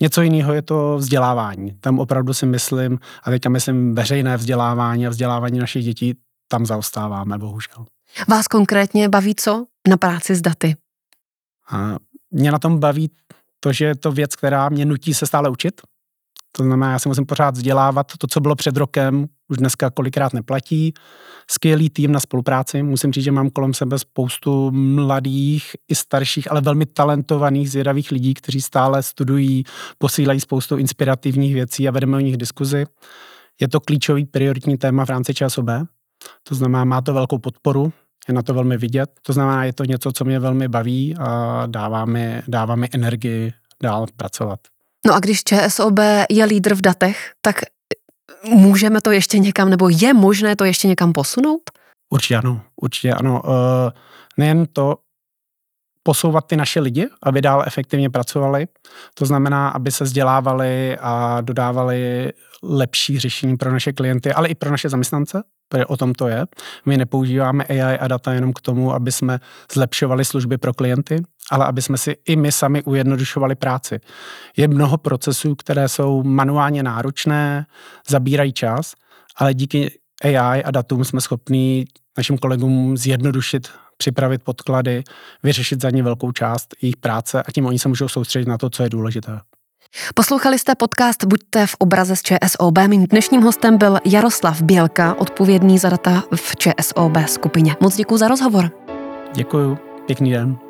Něco 0.00 0.22
jiného 0.22 0.52
je 0.52 0.62
to 0.62 0.96
vzdělávání. 0.96 1.72
Tam 1.80 1.98
opravdu 1.98 2.34
si 2.34 2.46
myslím, 2.46 2.98
a 3.22 3.30
teďka 3.30 3.48
myslím 3.48 3.94
veřejné 3.94 4.36
vzdělávání 4.36 5.06
a 5.06 5.10
vzdělávání 5.10 5.58
našich 5.58 5.84
dětí, 5.84 6.14
tam 6.48 6.66
zaostáváme, 6.66 7.38
bohužel. 7.38 7.86
Vás 8.28 8.48
konkrétně 8.48 9.08
baví 9.08 9.34
co 9.34 9.66
na 9.88 9.96
práci 9.96 10.34
s 10.34 10.40
daty? 10.40 10.76
A 11.70 11.96
mě 12.30 12.52
na 12.52 12.58
tom 12.58 12.78
baví 12.78 13.10
to, 13.60 13.72
že 13.72 13.84
je 13.84 13.94
to 13.94 14.12
věc, 14.12 14.36
která 14.36 14.68
mě 14.68 14.84
nutí 14.84 15.14
se 15.14 15.26
stále 15.26 15.50
učit, 15.50 15.80
to 16.56 16.62
znamená, 16.62 16.92
já 16.92 16.98
se 16.98 17.08
musím 17.08 17.26
pořád 17.26 17.54
vzdělávat. 17.54 18.12
To, 18.18 18.26
co 18.26 18.40
bylo 18.40 18.54
před 18.54 18.76
rokem, 18.76 19.26
už 19.48 19.56
dneska 19.56 19.90
kolikrát 19.90 20.32
neplatí. 20.32 20.94
Skvělý 21.50 21.90
tým 21.90 22.12
na 22.12 22.20
spolupráci. 22.20 22.82
Musím 22.82 23.12
říct, 23.12 23.24
že 23.24 23.32
mám 23.32 23.50
kolem 23.50 23.74
sebe 23.74 23.98
spoustu 23.98 24.70
mladých 24.70 25.76
i 25.88 25.94
starších, 25.94 26.50
ale 26.50 26.60
velmi 26.60 26.86
talentovaných, 26.86 27.70
zvědavých 27.70 28.10
lidí, 28.10 28.34
kteří 28.34 28.60
stále 28.60 29.02
studují, 29.02 29.64
posílají 29.98 30.40
spoustu 30.40 30.76
inspirativních 30.76 31.54
věcí 31.54 31.88
a 31.88 31.90
vedeme 31.90 32.16
o 32.16 32.20
nich 32.20 32.36
diskuzi. 32.36 32.84
Je 33.60 33.68
to 33.68 33.80
klíčový 33.80 34.24
prioritní 34.24 34.78
téma 34.78 35.04
v 35.04 35.08
rámci 35.08 35.34
ČSOB. 35.34 35.66
To 36.42 36.54
znamená, 36.54 36.84
má 36.84 37.00
to 37.00 37.14
velkou 37.14 37.38
podporu, 37.38 37.92
je 38.28 38.34
na 38.34 38.42
to 38.42 38.54
velmi 38.54 38.76
vidět. 38.76 39.10
To 39.22 39.32
znamená, 39.32 39.64
je 39.64 39.72
to 39.72 39.84
něco, 39.84 40.12
co 40.12 40.24
mě 40.24 40.38
velmi 40.38 40.68
baví 40.68 41.14
a 41.18 41.62
dává 41.66 42.04
mi, 42.04 42.42
dává 42.48 42.76
mi 42.76 42.88
energii 42.92 43.52
dál 43.82 44.06
pracovat. 44.16 44.60
No 45.06 45.14
a 45.14 45.20
když 45.20 45.44
ČSOB 45.44 45.98
je 46.30 46.44
lídr 46.44 46.74
v 46.74 46.80
datech, 46.80 47.32
tak 47.40 47.60
můžeme 48.44 49.00
to 49.00 49.10
ještě 49.10 49.38
někam, 49.38 49.70
nebo 49.70 49.88
je 49.88 50.14
možné 50.14 50.56
to 50.56 50.64
ještě 50.64 50.88
někam 50.88 51.12
posunout? 51.12 51.62
Určitě 52.10 52.36
ano, 52.36 52.60
určitě 52.82 53.12
ano. 53.12 53.42
Uh, 53.44 53.50
nejen 54.36 54.66
to, 54.72 54.96
posouvat 56.06 56.46
ty 56.46 56.56
naše 56.56 56.80
lidi, 56.80 57.08
aby 57.22 57.42
dál 57.42 57.62
efektivně 57.66 58.10
pracovali. 58.10 58.66
To 59.14 59.26
znamená, 59.26 59.68
aby 59.68 59.92
se 59.92 60.04
vzdělávali 60.04 60.98
a 61.00 61.40
dodávali 61.40 62.32
lepší 62.62 63.18
řešení 63.18 63.56
pro 63.56 63.72
naše 63.72 63.92
klienty, 63.92 64.32
ale 64.32 64.48
i 64.48 64.54
pro 64.54 64.70
naše 64.70 64.88
zaměstnance, 64.88 65.42
protože 65.68 65.86
o 65.86 65.96
tom 65.96 66.12
to 66.12 66.28
je. 66.28 66.46
My 66.86 66.96
nepoužíváme 66.96 67.64
AI 67.64 67.98
a 67.98 68.08
data 68.08 68.32
jenom 68.32 68.52
k 68.52 68.60
tomu, 68.60 68.94
aby 68.94 69.12
jsme 69.12 69.40
zlepšovali 69.72 70.24
služby 70.24 70.58
pro 70.58 70.74
klienty, 70.74 71.22
ale 71.50 71.66
aby 71.66 71.82
jsme 71.82 71.98
si 71.98 72.16
i 72.26 72.36
my 72.36 72.52
sami 72.52 72.82
ujednodušovali 72.82 73.54
práci. 73.54 74.00
Je 74.56 74.68
mnoho 74.68 74.98
procesů, 74.98 75.54
které 75.54 75.88
jsou 75.88 76.22
manuálně 76.22 76.82
náročné, 76.82 77.66
zabírají 78.08 78.52
čas, 78.52 78.94
ale 79.36 79.54
díky 79.54 79.98
AI 80.24 80.64
a 80.64 80.70
datům 80.70 81.04
jsme 81.04 81.20
schopni 81.20 81.86
našim 82.16 82.38
kolegům 82.38 82.96
zjednodušit 82.96 83.68
připravit 83.96 84.42
podklady, 84.42 85.04
vyřešit 85.42 85.82
za 85.82 85.90
ně 85.90 86.02
velkou 86.02 86.32
část 86.32 86.74
jejich 86.82 86.96
práce 86.96 87.42
a 87.42 87.52
tím 87.52 87.66
oni 87.66 87.78
se 87.78 87.88
můžou 87.88 88.08
soustředit 88.08 88.48
na 88.48 88.58
to, 88.58 88.70
co 88.70 88.82
je 88.82 88.90
důležité. 88.90 89.40
Poslouchali 90.14 90.58
jste 90.58 90.74
podcast 90.74 91.24
Buďte 91.24 91.66
v 91.66 91.74
obraze 91.78 92.16
z 92.16 92.22
ČSOB. 92.22 92.78
Mým 92.86 93.06
dnešním 93.06 93.42
hostem 93.42 93.78
byl 93.78 93.98
Jaroslav 94.04 94.62
Bělka, 94.62 95.14
odpovědný 95.18 95.78
za 95.78 95.88
data 95.88 96.22
v 96.34 96.56
ČSOB 96.56 97.16
skupině. 97.26 97.76
Moc 97.80 97.96
děkuji 97.96 98.16
za 98.16 98.28
rozhovor. 98.28 98.70
Děkuji. 99.34 99.78
Pěkný 100.06 100.30
den. 100.30 100.65